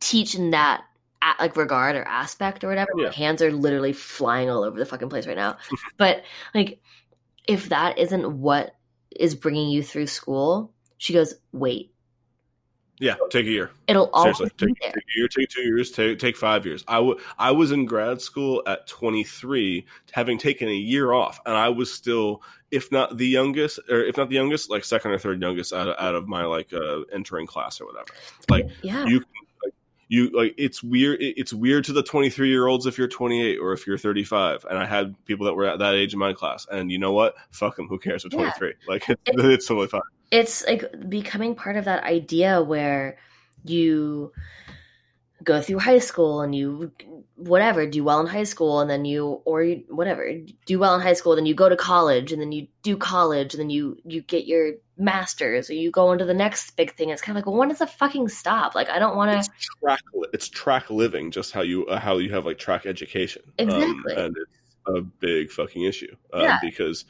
teach 0.00 0.34
in 0.34 0.50
that 0.50 0.82
a- 1.22 1.34
like 1.42 1.56
regard 1.56 1.96
or 1.96 2.02
aspect 2.04 2.64
or 2.64 2.68
whatever. 2.68 2.90
Yeah. 2.96 3.06
My 3.08 3.12
hands 3.14 3.42
are 3.42 3.52
literally 3.52 3.92
flying 3.92 4.50
all 4.50 4.62
over 4.64 4.78
the 4.78 4.86
fucking 4.86 5.08
place 5.08 5.26
right 5.26 5.36
now. 5.36 5.56
but 5.96 6.22
like, 6.54 6.80
if 7.46 7.70
that 7.70 7.98
isn't 7.98 8.40
what 8.40 8.74
is 9.16 9.34
bringing 9.34 9.70
you 9.70 9.82
through 9.82 10.06
school, 10.06 10.72
she 10.98 11.12
goes, 11.12 11.34
wait, 11.52 11.92
Yeah, 13.00 13.14
take 13.30 13.46
a 13.46 13.50
year. 13.50 13.70
it'll 13.86 14.10
always 14.12 14.36
Seriously, 14.36 14.66
take, 14.68 14.80
take 14.80 14.96
a 14.96 15.18
year, 15.18 15.28
take 15.28 15.48
two 15.48 15.62
years, 15.62 15.90
take 15.90 16.18
take 16.18 16.36
five 16.36 16.66
years. 16.66 16.84
I 16.86 16.98
wa- 17.00 17.16
I 17.38 17.52
was 17.52 17.72
in 17.72 17.86
grad 17.86 18.20
school 18.20 18.62
at 18.66 18.86
23, 18.86 19.86
having 20.12 20.36
taken 20.38 20.68
a 20.68 20.72
year 20.74 21.12
off, 21.12 21.40
and 21.46 21.56
I 21.56 21.68
was 21.70 21.92
still, 21.92 22.42
if 22.70 22.90
not 22.92 23.16
the 23.16 23.26
youngest, 23.26 23.78
or 23.88 24.02
if 24.02 24.16
not 24.16 24.28
the 24.28 24.34
youngest, 24.34 24.68
like 24.70 24.84
second 24.84 25.12
or 25.12 25.18
third 25.18 25.40
youngest 25.40 25.72
out 25.72 25.88
of, 25.88 25.96
out 25.98 26.14
of 26.14 26.28
my 26.28 26.44
like 26.44 26.72
uh, 26.72 27.00
entering 27.12 27.46
class 27.46 27.80
or 27.80 27.86
whatever. 27.86 28.12
Like 28.50 28.68
yeah, 28.82 29.06
you 29.06 29.20
can 29.20 29.28
you 30.08 30.30
like 30.30 30.54
it's 30.56 30.82
weird 30.82 31.18
it's 31.20 31.52
weird 31.52 31.84
to 31.84 31.92
the 31.92 32.02
23 32.02 32.48
year 32.48 32.66
olds 32.66 32.86
if 32.86 32.96
you're 32.96 33.08
28 33.08 33.58
or 33.58 33.72
if 33.74 33.86
you're 33.86 33.98
35 33.98 34.64
and 34.70 34.78
i 34.78 34.86
had 34.86 35.14
people 35.26 35.44
that 35.44 35.52
were 35.54 35.66
at 35.66 35.78
that 35.78 35.94
age 35.94 36.14
in 36.14 36.18
my 36.18 36.32
class 36.32 36.66
and 36.72 36.90
you 36.90 36.98
know 36.98 37.12
what? 37.12 37.34
Fuck 37.50 37.76
them 37.76 37.88
who 37.88 37.98
cares 37.98 38.24
at 38.24 38.32
Yeah. 38.32 38.52
23 38.58 38.74
like 38.88 39.08
it's, 39.08 39.20
it's 39.26 39.66
totally 39.66 39.86
fine. 39.88 40.00
It's 40.30 40.66
like 40.66 40.84
becoming 41.08 41.54
part 41.54 41.76
of 41.76 41.84
that 41.84 42.04
idea 42.04 42.62
where 42.62 43.18
you 43.64 44.32
go 45.44 45.60
through 45.60 45.78
high 45.78 45.98
school 45.98 46.40
and 46.40 46.54
you 46.54 46.90
whatever 47.38 47.86
do 47.86 48.02
well 48.02 48.18
in 48.20 48.26
high 48.26 48.42
school 48.44 48.80
and 48.80 48.90
then 48.90 49.04
you 49.04 49.40
or 49.44 49.62
you 49.62 49.84
whatever 49.88 50.28
do 50.66 50.78
well 50.78 50.94
in 50.96 51.00
high 51.00 51.12
school 51.12 51.36
then 51.36 51.46
you 51.46 51.54
go 51.54 51.68
to 51.68 51.76
college 51.76 52.32
and 52.32 52.42
then 52.42 52.50
you 52.50 52.66
do 52.82 52.96
college 52.96 53.54
and 53.54 53.60
then 53.60 53.70
you 53.70 53.96
you 54.04 54.20
get 54.22 54.44
your 54.44 54.72
masters 54.96 55.70
or 55.70 55.74
you 55.74 55.90
go 55.90 56.10
into 56.10 56.24
the 56.24 56.34
next 56.34 56.72
big 56.76 56.92
thing 56.96 57.10
it's 57.10 57.22
kind 57.22 57.38
of 57.38 57.40
like 57.40 57.46
well 57.46 57.56
when 57.56 57.68
does 57.68 57.78
the 57.78 57.86
fucking 57.86 58.28
stop 58.28 58.74
like 58.74 58.90
i 58.90 58.98
don't 58.98 59.16
want 59.16 59.30
to 59.44 59.50
track 59.80 60.00
it's 60.32 60.48
track 60.48 60.90
living 60.90 61.30
just 61.30 61.52
how 61.52 61.62
you 61.62 61.86
uh, 61.86 61.98
how 62.00 62.18
you 62.18 62.30
have 62.34 62.44
like 62.44 62.58
track 62.58 62.86
education 62.86 63.42
Um, 63.60 63.68
Exactly. 63.68 64.14
and 64.16 64.36
it's 64.36 64.76
a 64.88 65.00
big 65.00 65.50
fucking 65.52 65.82
issue 65.84 66.14
um, 66.32 66.42
Yeah. 66.42 66.58
because 66.60 67.04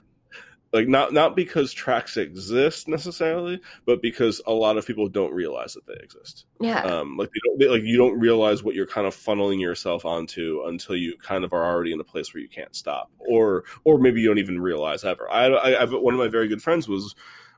like 0.73 0.87
not 0.87 1.13
not 1.13 1.35
because 1.35 1.73
tracks 1.73 2.17
exist 2.17 2.89
necessarily 2.89 3.61
but 3.87 4.03
because 4.03 4.41
a 4.47 4.53
lot 4.53 4.77
of 4.77 4.87
people 4.87 5.09
don't 5.09 5.33
realize 5.33 5.75
that 5.75 5.87
they 5.87 5.95
exist. 6.03 6.45
Yeah. 6.61 6.83
Um, 6.83 7.17
like 7.17 7.31
they 7.31 7.41
don't 7.45 7.59
they, 7.59 7.69
like 7.69 7.83
you 7.83 7.97
don't 7.97 8.19
realize 8.19 8.63
what 8.63 8.75
you're 8.75 8.87
kind 8.87 9.07
of 9.07 9.15
funneling 9.15 9.61
yourself 9.61 10.05
onto 10.05 10.63
until 10.67 10.97
you 10.97 11.17
kind 11.19 11.45
of 11.45 11.53
are 11.53 11.65
already 11.65 11.93
in 11.93 12.01
a 12.01 12.05
place 12.05 12.35
where 12.35 12.43
you 12.43 12.49
can't 12.49 12.75
stop 12.75 13.11
or 13.19 13.65
or 13.85 13.99
maybe 13.99 14.21
you 14.21 14.29
don't 14.29 14.39
even 14.39 14.61
realize 14.61 15.05
ever. 15.05 15.31
I 15.31 15.47
i 15.47 15.83
I've, 15.83 15.93
one 15.93 16.15
of 16.15 16.21
my 16.21 16.29
very 16.29 16.49
good 16.49 16.63
friends 16.63 16.89
was 16.89 17.15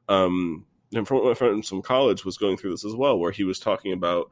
um 0.09 0.65
and 0.95 1.07
from 1.07 1.25
my 1.25 1.35
friend 1.35 1.65
from 1.67 1.83
college 1.83 2.25
was 2.25 2.39
going 2.39 2.57
through 2.57 2.71
this 2.73 2.85
as 2.85 2.95
well 2.95 3.19
where 3.19 3.33
he 3.33 3.45
was 3.45 3.59
talking 3.59 3.93
about 3.93 4.31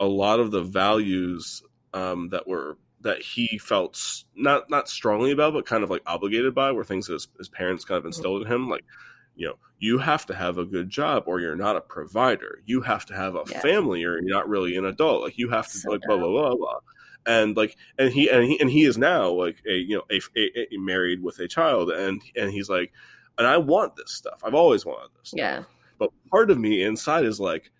a 0.00 0.06
lot 0.06 0.40
of 0.40 0.50
the 0.50 0.62
values 0.62 1.62
um 1.94 2.28
that 2.28 2.46
were 2.46 2.76
that 3.00 3.20
he 3.20 3.58
felt 3.58 4.24
not 4.34 4.68
not 4.70 4.88
strongly 4.88 5.30
about 5.30 5.52
but 5.52 5.66
kind 5.66 5.84
of 5.84 5.90
like 5.90 6.02
obligated 6.06 6.54
by 6.54 6.72
were 6.72 6.84
things 6.84 7.06
that 7.06 7.12
his, 7.14 7.28
his 7.38 7.48
parents 7.48 7.84
kind 7.84 7.98
of 7.98 8.04
instilled 8.06 8.42
in 8.42 8.48
him 8.52 8.68
like 8.68 8.84
you 9.36 9.46
know 9.46 9.54
you 9.78 9.98
have 9.98 10.26
to 10.26 10.34
have 10.34 10.58
a 10.58 10.64
good 10.64 10.90
job 10.90 11.22
or 11.26 11.38
you're 11.40 11.54
not 11.54 11.76
a 11.76 11.80
provider. 11.80 12.60
You 12.66 12.80
have 12.80 13.06
to 13.06 13.14
have 13.14 13.36
a 13.36 13.44
Yeah. 13.48 13.60
family 13.60 14.02
or 14.02 14.14
you're 14.18 14.22
not 14.22 14.48
really 14.48 14.76
an 14.76 14.84
adult. 14.84 15.22
Like 15.22 15.38
you 15.38 15.48
have 15.50 15.68
to 15.68 15.78
So 15.78 15.90
like 15.90 16.00
blah 16.08 16.16
blah 16.16 16.28
blah 16.28 16.56
blah. 16.56 16.78
And 17.26 17.56
like 17.56 17.76
and 17.96 18.12
he 18.12 18.28
and 18.28 18.42
he 18.42 18.58
and 18.60 18.68
he 18.68 18.84
is 18.84 18.98
now 18.98 19.28
like 19.30 19.62
a 19.68 19.74
you 19.74 19.94
know 19.96 20.02
a, 20.10 20.20
a, 20.36 20.74
a 20.74 20.78
married 20.78 21.22
with 21.22 21.38
a 21.38 21.46
child 21.46 21.90
and 21.90 22.20
and 22.34 22.50
he's 22.50 22.68
like 22.68 22.90
and 23.38 23.46
i 23.46 23.56
want 23.56 23.94
this 23.94 24.10
stuff. 24.12 24.40
I've 24.44 24.54
always 24.54 24.84
wanted 24.84 25.10
this 25.20 25.28
stuff. 25.28 25.38
yeah. 25.38 25.62
But 26.00 26.10
part 26.28 26.50
of 26.50 26.58
me 26.58 26.82
inside 26.82 27.24
is 27.24 27.38
like 27.38 27.70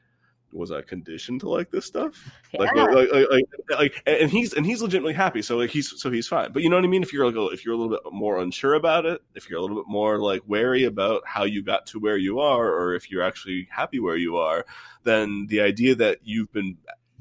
was 0.53 0.71
i 0.71 0.81
conditioned 0.81 1.41
to 1.41 1.49
like 1.49 1.71
this 1.71 1.85
stuff 1.85 2.31
like, 2.59 2.75
like, 2.75 2.91
like, 2.91 3.31
like, 3.31 3.45
like, 3.71 4.03
and 4.07 4.31
he's 4.31 4.55
and 4.55 4.65
he's 4.67 4.83
legitimately 4.83 5.15
happy. 5.15 5.43
So 5.43 5.57
like 5.57 5.71
he's 5.71 6.01
so 6.01 6.11
he's 6.11 6.27
fine. 6.27 6.53
But 6.53 6.63
you 6.63 6.71
know 6.71 6.77
what 6.77 6.85
I 6.85 6.89
mean? 6.89 7.03
If 7.03 7.13
you're 7.13 7.27
like 7.27 7.37
a, 7.37 7.47
if 7.53 7.65
you're 7.65 7.75
a 7.75 7.77
little 7.77 7.91
bit 7.91 8.13
more 8.13 8.39
unsure 8.39 8.75
about 8.75 9.07
it, 9.07 9.21
if 9.35 9.49
you're 9.49 9.59
a 9.59 9.63
little 9.63 9.77
bit 9.77 9.89
more 9.89 10.19
like 10.19 10.43
wary 10.47 10.85
about 10.85 11.23
how 11.27 11.45
you 11.45 11.63
got 11.63 11.87
to 11.87 12.01
where 12.01 12.17
you 12.17 12.41
are, 12.41 12.69
or 12.69 12.95
if 12.95 13.11
you're 13.11 13.23
actually 13.23 13.69
happy 13.71 14.01
where 14.01 14.17
you 14.17 14.37
are, 14.37 14.67
then 15.05 15.47
the 15.49 15.61
idea 15.61 15.95
that 15.95 16.19
you've 16.23 16.53
been 16.53 16.77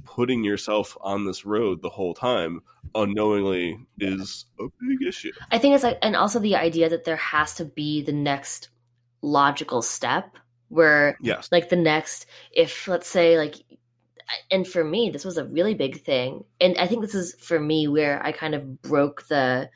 putting 0.06 0.44
yourself 0.44 0.98
on 1.02 1.26
this 1.26 1.46
road 1.46 1.82
the 1.82 1.90
whole 1.90 2.14
time 2.14 2.62
unknowingly 2.96 3.78
is 4.00 4.46
a 4.60 4.64
big 4.88 5.08
issue. 5.08 5.32
I 5.52 5.58
think 5.58 5.76
it's 5.76 5.84
like, 5.84 6.00
and 6.02 6.16
also 6.16 6.40
the 6.40 6.56
idea 6.56 6.90
that 6.90 7.04
there 7.04 7.18
has 7.18 7.56
to 7.56 7.66
be 7.66 8.02
the 8.02 8.14
next 8.14 8.70
logical 9.22 9.82
step 9.82 10.38
where, 10.70 11.18
Yes. 11.22 11.50
like, 11.52 11.70
the 11.70 11.76
next, 11.76 12.26
if 12.52 12.88
let's 12.88 13.08
say, 13.08 13.38
like, 13.38 13.56
and 14.52 14.68
for 14.68 14.84
me, 14.84 15.10
this 15.10 15.24
was 15.24 15.38
a 15.38 15.46
really 15.46 15.74
big 15.74 16.02
thing. 16.02 16.44
And 16.60 16.78
I 16.78 16.88
think 16.88 17.02
this 17.02 17.16
is 17.16 17.36
for 17.40 17.60
me 17.60 17.88
where 17.88 18.22
I 18.26 18.32
kind 18.32 18.54
of 18.56 18.82
broke 18.82 19.28
the 19.28 19.70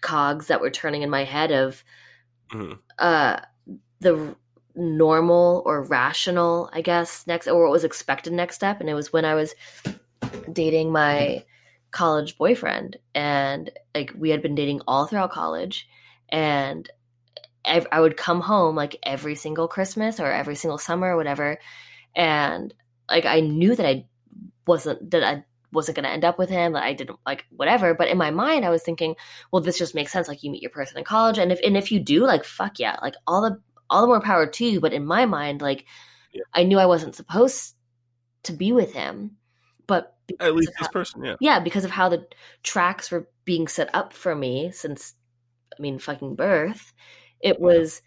cogs 0.00 0.46
that 0.46 0.60
were 0.60 0.70
turning 0.70 1.02
in 1.02 1.10
my 1.10 1.24
head 1.24 1.52
of 1.52 1.84
Mhm. 2.50 2.78
uh 2.98 3.38
the 4.00 4.34
normal 4.74 5.62
or 5.66 5.82
rational 5.82 6.70
i 6.72 6.80
guess 6.80 7.26
next 7.26 7.46
or 7.46 7.62
what 7.62 7.70
was 7.70 7.84
expected 7.84 8.32
next 8.32 8.54
step 8.54 8.80
and 8.80 8.88
it 8.88 8.94
was 8.94 9.12
when 9.12 9.24
i 9.24 9.34
was 9.34 9.54
dating 10.52 10.90
my 10.90 11.44
college 11.90 12.38
boyfriend 12.38 12.96
and 13.14 13.70
like 13.94 14.12
we 14.16 14.30
had 14.30 14.40
been 14.40 14.54
dating 14.54 14.80
all 14.88 15.06
throughout 15.06 15.30
college 15.30 15.86
and 16.30 16.90
I, 17.64 17.84
I 17.92 18.00
would 18.00 18.16
come 18.16 18.40
home 18.40 18.74
like 18.76 18.96
every 19.02 19.34
single 19.34 19.68
christmas 19.68 20.18
or 20.20 20.30
every 20.30 20.54
single 20.56 20.78
summer 20.78 21.12
or 21.12 21.16
whatever 21.16 21.58
and 22.16 22.72
like 23.08 23.26
i 23.26 23.40
knew 23.40 23.74
that 23.74 23.86
i 23.86 24.06
wasn't 24.66 25.10
that 25.10 25.22
i 25.22 25.44
wasn't 25.72 25.94
going 25.96 26.04
to 26.04 26.10
end 26.10 26.24
up 26.24 26.38
with 26.38 26.48
him 26.50 26.72
that 26.72 26.82
i 26.82 26.92
didn't 26.92 27.18
like 27.26 27.44
whatever 27.50 27.94
but 27.94 28.08
in 28.08 28.18
my 28.18 28.30
mind 28.30 28.64
i 28.64 28.70
was 28.70 28.82
thinking 28.82 29.14
well 29.52 29.62
this 29.62 29.78
just 29.78 29.94
makes 29.94 30.10
sense 30.12 30.26
like 30.26 30.42
you 30.42 30.50
meet 30.50 30.62
your 30.62 30.70
person 30.70 30.98
in 30.98 31.04
college 31.04 31.38
and 31.38 31.52
if 31.52 31.60
and 31.64 31.76
if 31.76 31.92
you 31.92 32.00
do 32.00 32.24
like 32.26 32.44
fuck 32.44 32.78
yeah 32.78 32.96
like 33.02 33.14
all 33.26 33.42
the 33.42 33.60
all 33.88 34.00
the 34.02 34.06
more 34.08 34.20
power 34.20 34.46
to 34.46 34.64
you 34.64 34.80
but 34.80 34.92
in 34.92 35.04
my 35.04 35.26
mind 35.26 35.60
like 35.60 35.84
Yeah. 36.32 36.42
i 36.54 36.62
knew 36.64 36.78
i 36.78 36.86
wasn't 36.86 37.14
supposed 37.14 37.74
to 38.44 38.52
be 38.52 38.72
with 38.72 38.92
him 38.94 39.36
but 39.86 40.16
At 40.40 40.54
least 40.54 40.70
this 40.78 40.86
how- 40.86 40.92
person, 40.92 41.24
yeah. 41.24 41.36
yeah 41.40 41.60
because 41.60 41.84
of 41.84 41.90
how 41.90 42.08
the 42.08 42.26
tracks 42.62 43.10
were 43.10 43.28
being 43.44 43.68
set 43.68 43.94
up 43.94 44.12
for 44.12 44.34
me 44.34 44.70
since 44.72 45.14
i 45.78 45.80
mean 45.82 45.98
fucking 45.98 46.34
birth 46.36 46.92
it 47.40 47.60
Yeah. 47.60 47.66
was 47.66 48.02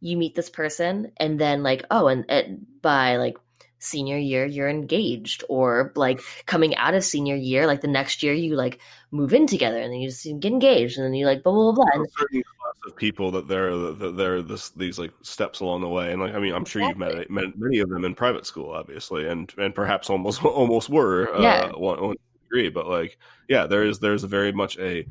you 0.00 0.16
meet 0.16 0.34
this 0.34 0.50
person 0.50 1.12
and 1.18 1.40
then 1.40 1.62
like 1.62 1.84
oh 1.90 2.06
and, 2.08 2.24
and 2.28 2.66
by 2.82 3.16
like 3.16 3.36
senior 3.80 4.18
year 4.18 4.44
you're 4.44 4.68
engaged 4.68 5.44
or 5.48 5.92
like 5.94 6.20
coming 6.46 6.74
out 6.76 6.94
of 6.94 7.04
senior 7.04 7.36
year 7.36 7.66
like 7.66 7.80
the 7.80 7.86
next 7.88 8.22
year 8.22 8.32
you 8.34 8.56
like 8.56 8.80
move 9.12 9.32
in 9.32 9.46
together 9.46 9.78
and 9.78 9.92
then 9.92 10.00
you 10.00 10.08
just 10.08 10.24
get 10.40 10.52
engaged 10.52 10.98
and 10.98 11.06
then 11.06 11.14
you 11.14 11.26
like 11.26 11.42
blah 11.42 11.52
blah 11.52 11.72
blah, 11.72 11.84
blah. 11.84 11.92
a 11.94 11.96
And 11.96 12.08
certain 12.18 12.42
class 12.42 12.74
of 12.86 12.96
people 12.96 13.30
that 13.32 13.48
there 13.48 13.76
that 13.76 14.16
there 14.16 14.36
are 14.36 14.42
this, 14.42 14.70
these 14.70 14.98
like 14.98 15.12
steps 15.22 15.60
along 15.60 15.80
the 15.80 15.88
way, 15.88 16.12
and 16.12 16.20
like 16.20 16.34
I 16.34 16.38
mean, 16.38 16.54
I'm 16.54 16.64
sure 16.64 16.82
you've 16.82 16.98
met, 16.98 17.30
met 17.30 17.56
many 17.56 17.78
of 17.78 17.88
them 17.88 18.04
in 18.04 18.14
private 18.14 18.46
school, 18.46 18.72
obviously, 18.72 19.28
and 19.28 19.52
and 19.58 19.74
perhaps 19.74 20.10
almost 20.10 20.44
almost 20.44 20.88
were 20.88 21.32
uh, 21.34 21.42
Yeah. 21.42 21.72
one, 21.76 22.00
one 22.02 22.16
degree, 22.44 22.68
but 22.68 22.86
like 22.86 23.18
yeah, 23.48 23.66
there 23.66 23.84
is 23.84 23.98
there's 24.00 24.24
very 24.24 24.52
much 24.52 24.78
a 24.78 25.06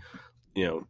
you 0.56 0.66
know 0.68 0.88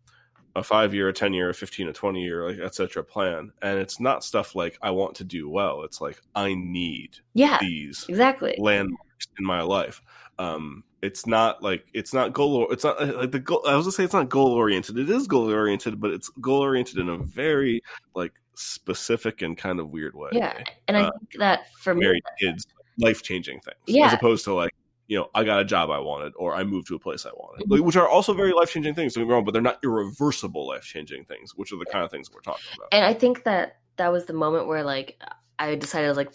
a 0.57 0.63
five 0.63 0.93
year, 0.93 1.07
a 1.09 1.13
ten 1.13 1.33
year, 1.33 1.49
a 1.49 1.53
fifteen, 1.53 1.87
a 1.87 1.93
twenty 1.93 2.23
year, 2.23 2.49
like 2.49 2.59
etc. 2.59 3.03
plan, 3.03 3.51
and 3.61 3.79
it's 3.79 3.99
not 3.99 4.23
stuff 4.23 4.55
like 4.55 4.77
I 4.81 4.91
want 4.91 5.15
to 5.15 5.23
do 5.23 5.49
well. 5.49 5.83
It's 5.83 6.01
like 6.01 6.19
I 6.35 6.53
need 6.55 7.17
yeah 7.33 7.57
these 7.61 8.05
exactly 8.09 8.55
landmarks 8.57 9.27
in 9.39 9.45
my 9.45 9.61
life. 9.61 10.01
Um, 10.39 10.83
it's 11.01 11.25
not 11.27 11.61
like 11.63 11.85
it's 11.93 12.13
not 12.13 12.33
goal. 12.33 12.67
It's 12.71 12.83
not 12.83 12.99
like 13.15 13.31
the 13.31 13.39
goal. 13.39 13.63
I 13.67 13.75
was 13.75 13.85
gonna 13.85 13.91
say 13.93 14.03
it's 14.03 14.13
not 14.13 14.29
goal 14.29 14.51
oriented. 14.51 14.97
It 14.97 15.09
is 15.09 15.27
goal 15.27 15.49
oriented, 15.51 15.99
but 16.01 16.11
it's 16.11 16.29
goal 16.41 16.61
oriented 16.61 16.97
in 16.97 17.09
a 17.09 17.17
very 17.17 17.81
like 18.15 18.33
specific 18.55 19.41
and 19.43 19.55
kind 19.57 19.79
of 19.79 19.91
weird 19.91 20.15
way. 20.15 20.29
yeah 20.33 20.57
and 20.87 20.97
i 20.97 21.01
Uh, 21.03 21.11
think 21.19 21.33
that 21.37 21.67
for 21.79 21.93
me 21.93 22.01
Married 22.01 22.23
kids, 22.39 22.65
life 22.97 23.21
changing 23.21 23.59
things, 23.59 23.77
Yeah. 23.85 24.07
as 24.07 24.13
opposed 24.13 24.43
to 24.45 24.53
like 24.55 24.71
you 25.07 25.17
know 25.17 25.29
I 25.33 25.43
got 25.43 25.59
a 25.61 25.65
job 25.65 25.89
I 25.89 25.99
wanted 25.99 26.33
or 26.35 26.53
I 26.55 26.63
moved 26.63 26.87
to 26.87 26.95
a 26.95 26.99
place 26.99 27.25
I 27.25 27.29
wanted, 27.33 27.69
like, 27.69 27.81
which 27.81 27.95
are 27.95 28.07
also 28.07 28.33
very 28.33 28.53
life 28.53 28.71
changing 28.71 28.93
things. 28.93 29.13
Don't 29.13 29.23
get 29.23 29.27
me 29.29 29.33
wrong, 29.33 29.45
but 29.45 29.51
they're 29.53 29.61
not 29.61 29.79
irreversible 29.83 30.67
life 30.67 30.83
changing 30.83 31.25
things, 31.25 31.53
which 31.55 31.71
are 31.71 31.77
the 31.77 31.85
kind 31.85 32.03
of 32.03 32.11
things 32.11 32.29
we're 32.31 32.41
talking 32.41 32.65
about. 32.75 32.87
and 32.91 33.05
i 33.05 33.13
think 33.13 33.43
that 33.45 33.77
that 33.97 34.11
was 34.11 34.25
the 34.25 34.33
moment 34.33 34.67
where 34.67 34.83
like 34.83 35.21
i 35.59 35.75
decided 35.75 36.05
i 36.05 36.09
was 36.09 36.17
like 36.17 36.31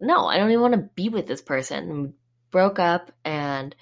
no 0.00 0.26
i 0.26 0.36
don't 0.38 0.50
even 0.50 0.60
want 0.62 0.74
to 0.74 0.88
be 0.94 1.08
with 1.08 1.26
this 1.26 1.40
person 1.42 1.90
and 1.90 2.12
broke 2.50 2.78
up 2.78 3.12
and 3.24 3.74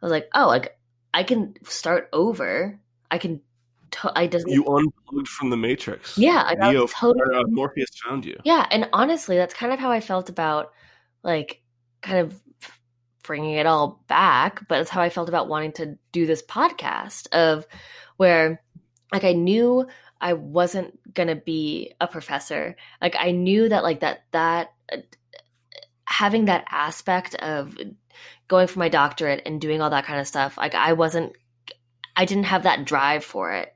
i 0.00 0.04
was 0.04 0.10
like 0.12 0.28
oh 0.34 0.46
like 0.46 0.78
i 1.12 1.22
can 1.22 1.54
start 1.64 2.08
over 2.12 2.78
i 3.10 3.18
can 3.18 3.40
to- 3.90 4.12
i 4.16 4.26
doesn't 4.26 4.50
You 4.50 4.64
unplugged 4.64 5.28
from 5.28 5.50
the 5.50 5.56
matrix. 5.56 6.16
yeah 6.18 6.42
I 6.46 6.54
Neo, 6.72 6.86
totally 6.86 7.36
uh, 7.36 7.44
Morpheus 7.48 7.90
found 8.04 8.24
you. 8.24 8.38
yeah 8.44 8.66
and 8.70 8.88
honestly 8.92 9.36
that's 9.36 9.54
kind 9.54 9.72
of 9.72 9.78
how 9.78 9.90
i 9.90 10.00
felt 10.00 10.28
about 10.28 10.72
like 11.22 11.60
kind 12.02 12.18
of 12.18 12.40
bringing 13.24 13.54
it 13.54 13.66
all 13.66 14.02
back 14.06 14.66
but 14.68 14.80
it's 14.80 14.90
how 14.90 15.00
i 15.02 15.08
felt 15.10 15.28
about 15.28 15.48
wanting 15.48 15.72
to 15.72 15.98
do 16.12 16.26
this 16.26 16.42
podcast 16.42 17.26
of 17.32 17.66
where 18.16 18.62
like 19.12 19.24
i 19.24 19.32
knew 19.32 19.86
i 20.20 20.32
wasn't 20.34 20.98
gonna 21.14 21.34
be 21.34 21.92
a 22.00 22.06
professor 22.06 22.76
like 23.02 23.16
i 23.18 23.30
knew 23.32 23.68
that 23.68 23.82
like 23.82 24.00
that 24.00 24.24
that 24.30 24.72
uh, 24.92 24.98
having 26.04 26.44
that 26.44 26.64
aspect 26.70 27.34
of 27.36 27.76
going 28.46 28.66
for 28.68 28.78
my 28.78 28.88
doctorate 28.88 29.42
and 29.46 29.60
doing 29.60 29.80
all 29.80 29.90
that 29.90 30.04
kind 30.04 30.20
of 30.20 30.26
stuff 30.26 30.56
like 30.56 30.74
i 30.74 30.92
wasn't 30.92 31.32
i 32.14 32.24
didn't 32.24 32.44
have 32.44 32.62
that 32.64 32.84
drive 32.84 33.24
for 33.24 33.52
it 33.52 33.74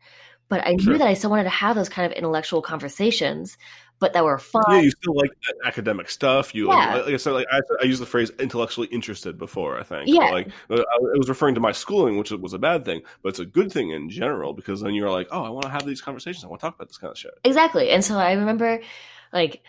but 0.48 0.64
i 0.66 0.72
knew 0.72 0.84
Sure. 0.84 0.98
that 0.98 1.08
i 1.08 1.14
still 1.14 1.30
wanted 1.30 1.44
to 1.44 1.48
have 1.50 1.74
those 1.74 1.88
kind 1.88 2.10
of 2.10 2.16
intellectual 2.16 2.62
conversations 2.62 3.56
but 4.00 4.12
that 4.12 4.24
were 4.24 4.38
fun 4.38 4.62
Yeah, 4.68 4.80
you 4.80 4.90
still 4.90 5.14
like 5.14 5.30
academic 5.64 6.10
stuff. 6.10 6.54
You 6.54 6.68
Yeah. 6.68 6.94
like, 6.94 7.06
like 7.06 7.14
I 7.14 7.16
said, 7.16 7.32
like 7.32 7.46
I, 7.50 7.60
I 7.80 7.84
used 7.84 8.00
the 8.00 8.06
phrase 8.06 8.30
intellectually 8.38 8.88
interested 8.88 9.38
before. 9.38 9.78
I 9.78 9.82
think, 9.82 10.08
Yeah. 10.08 10.20
But, 10.20 10.32
like 10.32 10.48
uh, 10.70 10.74
I 10.76 10.96
I 11.14 11.18
was 11.18 11.28
referring 11.28 11.54
to 11.56 11.60
my 11.60 11.72
schooling, 11.72 12.16
which 12.16 12.30
was 12.30 12.52
a 12.52 12.58
bad 12.58 12.84
thing, 12.84 13.02
but 13.22 13.30
it's 13.30 13.38
a 13.38 13.46
good 13.46 13.72
thing 13.72 13.90
in 13.90 14.10
general 14.10 14.52
because 14.52 14.80
then 14.80 14.94
you're 14.94 15.10
like, 15.10 15.28
oh, 15.30 15.42
I 15.42 15.50
want 15.50 15.64
to 15.64 15.70
have 15.70 15.86
these 15.86 16.00
conversations. 16.00 16.44
I 16.44 16.48
want 16.48 16.60
to 16.60 16.66
talk 16.66 16.74
about 16.76 16.88
this 16.88 16.98
kind 16.98 17.10
of 17.10 17.18
shit. 17.18 17.32
Exactly. 17.44 17.90
And 17.90 18.04
so 18.04 18.16
I 18.18 18.32
remember 18.32 18.80
like 19.32 19.62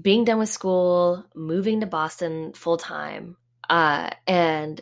being 0.00 0.24
done 0.24 0.38
with 0.38 0.48
school, 0.48 1.24
moving 1.34 1.80
to 1.80 1.86
Boston 1.86 2.52
full 2.52 2.76
time, 2.76 3.36
uh, 3.70 4.10
and 4.26 4.80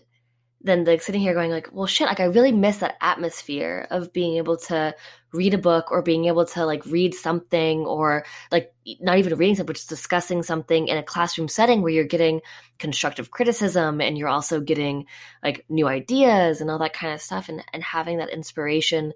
then 0.64 0.84
like 0.84 1.02
sitting 1.02 1.20
here 1.20 1.34
going 1.34 1.50
like, 1.50 1.68
well 1.72 1.86
shit, 1.86 2.08
like 2.08 2.20
I 2.20 2.24
really 2.24 2.50
miss 2.50 2.78
that 2.78 2.96
atmosphere 3.00 3.86
of 3.90 4.12
being 4.12 4.38
able 4.38 4.56
to 4.56 4.94
read 5.32 5.52
a 5.52 5.58
book 5.58 5.92
or 5.92 6.00
being 6.00 6.24
able 6.24 6.46
to 6.46 6.64
like 6.64 6.84
read 6.86 7.14
something 7.14 7.80
or 7.80 8.24
like 8.50 8.72
not 9.00 9.18
even 9.18 9.36
reading 9.36 9.54
something, 9.54 9.66
but 9.66 9.76
just 9.76 9.90
discussing 9.90 10.42
something 10.42 10.88
in 10.88 10.96
a 10.96 11.02
classroom 11.02 11.48
setting 11.48 11.82
where 11.82 11.92
you're 11.92 12.04
getting 12.04 12.40
constructive 12.78 13.30
criticism 13.30 14.00
and 14.00 14.16
you're 14.16 14.28
also 14.28 14.58
getting 14.58 15.04
like 15.42 15.66
new 15.68 15.86
ideas 15.86 16.62
and 16.62 16.70
all 16.70 16.78
that 16.78 16.94
kind 16.94 17.12
of 17.12 17.20
stuff 17.20 17.50
and, 17.50 17.62
and 17.74 17.82
having 17.82 18.18
that 18.18 18.30
inspiration 18.30 19.12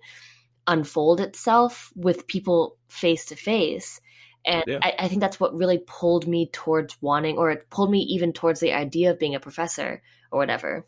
unfold 0.66 1.18
itself 1.20 1.90
with 1.96 2.26
people 2.26 2.76
face 2.88 3.24
to 3.24 3.36
face. 3.36 4.02
And 4.44 4.64
Yeah. 4.66 4.78
I, 4.82 4.94
I 4.98 5.08
think 5.08 5.22
that's 5.22 5.40
what 5.40 5.56
really 5.56 5.78
pulled 5.86 6.28
me 6.28 6.50
towards 6.52 7.00
wanting, 7.00 7.38
or 7.38 7.50
it 7.50 7.70
pulled 7.70 7.90
me 7.90 8.00
even 8.00 8.34
towards 8.34 8.60
the 8.60 8.74
idea 8.74 9.10
of 9.10 9.18
being 9.18 9.34
a 9.34 9.40
professor 9.40 10.02
or 10.30 10.38
whatever. 10.38 10.86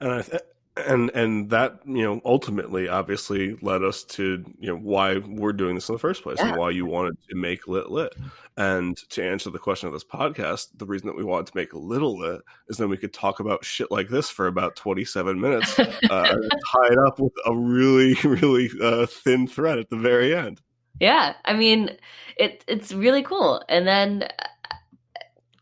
And 0.00 0.12
I 0.12 0.22
th- 0.22 0.42
and 0.76 1.10
and 1.10 1.50
that 1.50 1.78
you 1.84 2.02
know 2.02 2.20
ultimately 2.24 2.88
obviously 2.88 3.56
led 3.62 3.84
us 3.84 4.02
to 4.02 4.44
you 4.58 4.68
know 4.68 4.76
why 4.76 5.18
we're 5.18 5.52
doing 5.52 5.76
this 5.76 5.88
in 5.88 5.94
the 5.94 6.00
first 6.00 6.22
place 6.24 6.38
Yeah. 6.40 6.48
and 6.48 6.56
why 6.56 6.70
you 6.70 6.84
wanted 6.84 7.16
to 7.30 7.36
make 7.36 7.68
lit 7.68 7.90
lit 7.90 8.12
and 8.56 8.96
to 9.10 9.24
answer 9.24 9.50
the 9.50 9.58
question 9.60 9.86
of 9.86 9.92
this 9.92 10.02
podcast 10.04 10.68
the 10.76 10.86
reason 10.86 11.06
that 11.06 11.16
we 11.16 11.22
wanted 11.22 11.46
to 11.46 11.56
make 11.56 11.72
little 11.72 12.18
lit 12.18 12.40
is 12.68 12.76
then 12.76 12.88
we 12.88 12.96
could 12.96 13.12
talk 13.12 13.38
about 13.38 13.64
shit 13.64 13.90
like 13.92 14.08
this 14.08 14.28
for 14.30 14.48
about 14.48 14.74
27 14.74 15.40
minutes 15.40 15.78
uh, 15.78 15.88
tied 16.10 16.98
up 17.06 17.20
with 17.20 17.32
a 17.46 17.56
really 17.56 18.14
really 18.24 18.68
uh, 18.82 19.06
thin 19.06 19.46
thread 19.46 19.78
at 19.78 19.90
the 19.90 19.96
very 19.96 20.34
end 20.34 20.60
yeah, 21.00 21.34
I 21.44 21.54
mean, 21.54 21.90
it 22.36 22.64
it's 22.68 22.92
really 22.92 23.24
cool. 23.24 23.64
And 23.68 23.84
then 23.84 24.28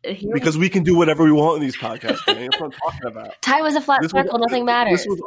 here 0.05 0.33
because 0.35 0.59
we 0.59 0.69
can 0.69 0.83
do 0.83 0.97
whatever 0.97 1.25
we 1.25 1.33
want 1.33 1.57
in 1.57 1.62
these 1.62 1.77
podcasts 1.77 2.27
man. 2.27 2.49
that's 2.51 2.61
what 2.61 2.73
i'm 2.73 2.73
talking 2.73 3.07
about 3.07 3.41
time 3.43 3.65
is 3.67 3.77
a 3.77 3.81
flat 3.81 4.01
This 4.03 4.12
was- 4.12 4.25
circle, 4.25 4.38
nothing 4.38 4.65
matters. 4.65 5.05
This 5.05 5.07
was 5.07 5.21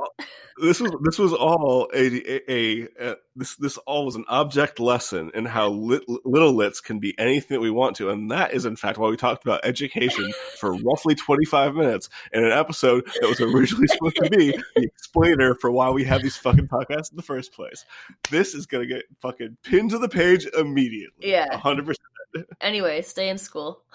this 0.58 0.80
was 0.80 0.92
this 1.02 1.20
was 1.20 1.34
all 1.34 1.90
a, 1.94 1.98
a, 1.98 2.52
a, 2.52 2.88
a 3.12 3.16
this 3.36 3.56
this 3.58 3.78
all 3.80 4.06
was 4.06 4.16
an 4.16 4.24
object 4.30 4.80
lesson 4.80 5.30
in 5.34 5.46
how 5.46 5.68
lit, 5.70 6.04
little 6.24 6.54
lits 6.54 6.80
can 6.80 7.00
be 7.00 7.14
anything 7.20 7.56
that 7.56 7.60
we 7.62 7.70
want 7.70 7.98
to, 7.98 8.10
and 8.10 8.32
that 8.32 8.54
is 8.54 8.66
in 8.66 8.78
fact 8.78 8.98
why 8.98 9.10
we 9.10 9.18
talked 9.18 9.44
about 9.44 9.60
education 9.66 10.32
for 10.58 10.74
roughly 10.76 11.14
twenty 11.14 11.44
five 11.44 11.76
minutes 11.76 12.10
in 12.32 12.44
an 12.46 12.54
episode 12.54 13.06
that 13.20 13.28
was 13.28 13.42
originally 13.42 13.88
supposed 13.88 14.16
to 14.16 14.30
be 14.30 14.52
the 14.76 14.84
explainer 14.84 15.56
for 15.56 15.70
why 15.72 15.90
we 15.90 16.06
have 16.06 16.22
these 16.22 16.38
fucking 16.38 16.68
podcasts 16.70 17.12
in 17.12 17.18
the 17.18 17.24
first 17.24 17.52
place. 17.52 17.84
This 18.30 18.54
is 18.56 18.66
gonna 18.66 18.86
get 18.86 19.04
fucking 19.20 19.58
pinned 19.64 19.90
to 19.90 19.98
the 20.00 20.08
page 20.10 20.48
immediately. 20.58 21.30
Yeah. 21.32 21.58
hundred 21.58 21.86
percent 21.86 22.48
anyway, 22.62 23.02
stay 23.02 23.28
in 23.30 23.38
school. 23.38 23.82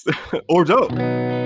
or 0.48 0.64
don't. 0.64 1.41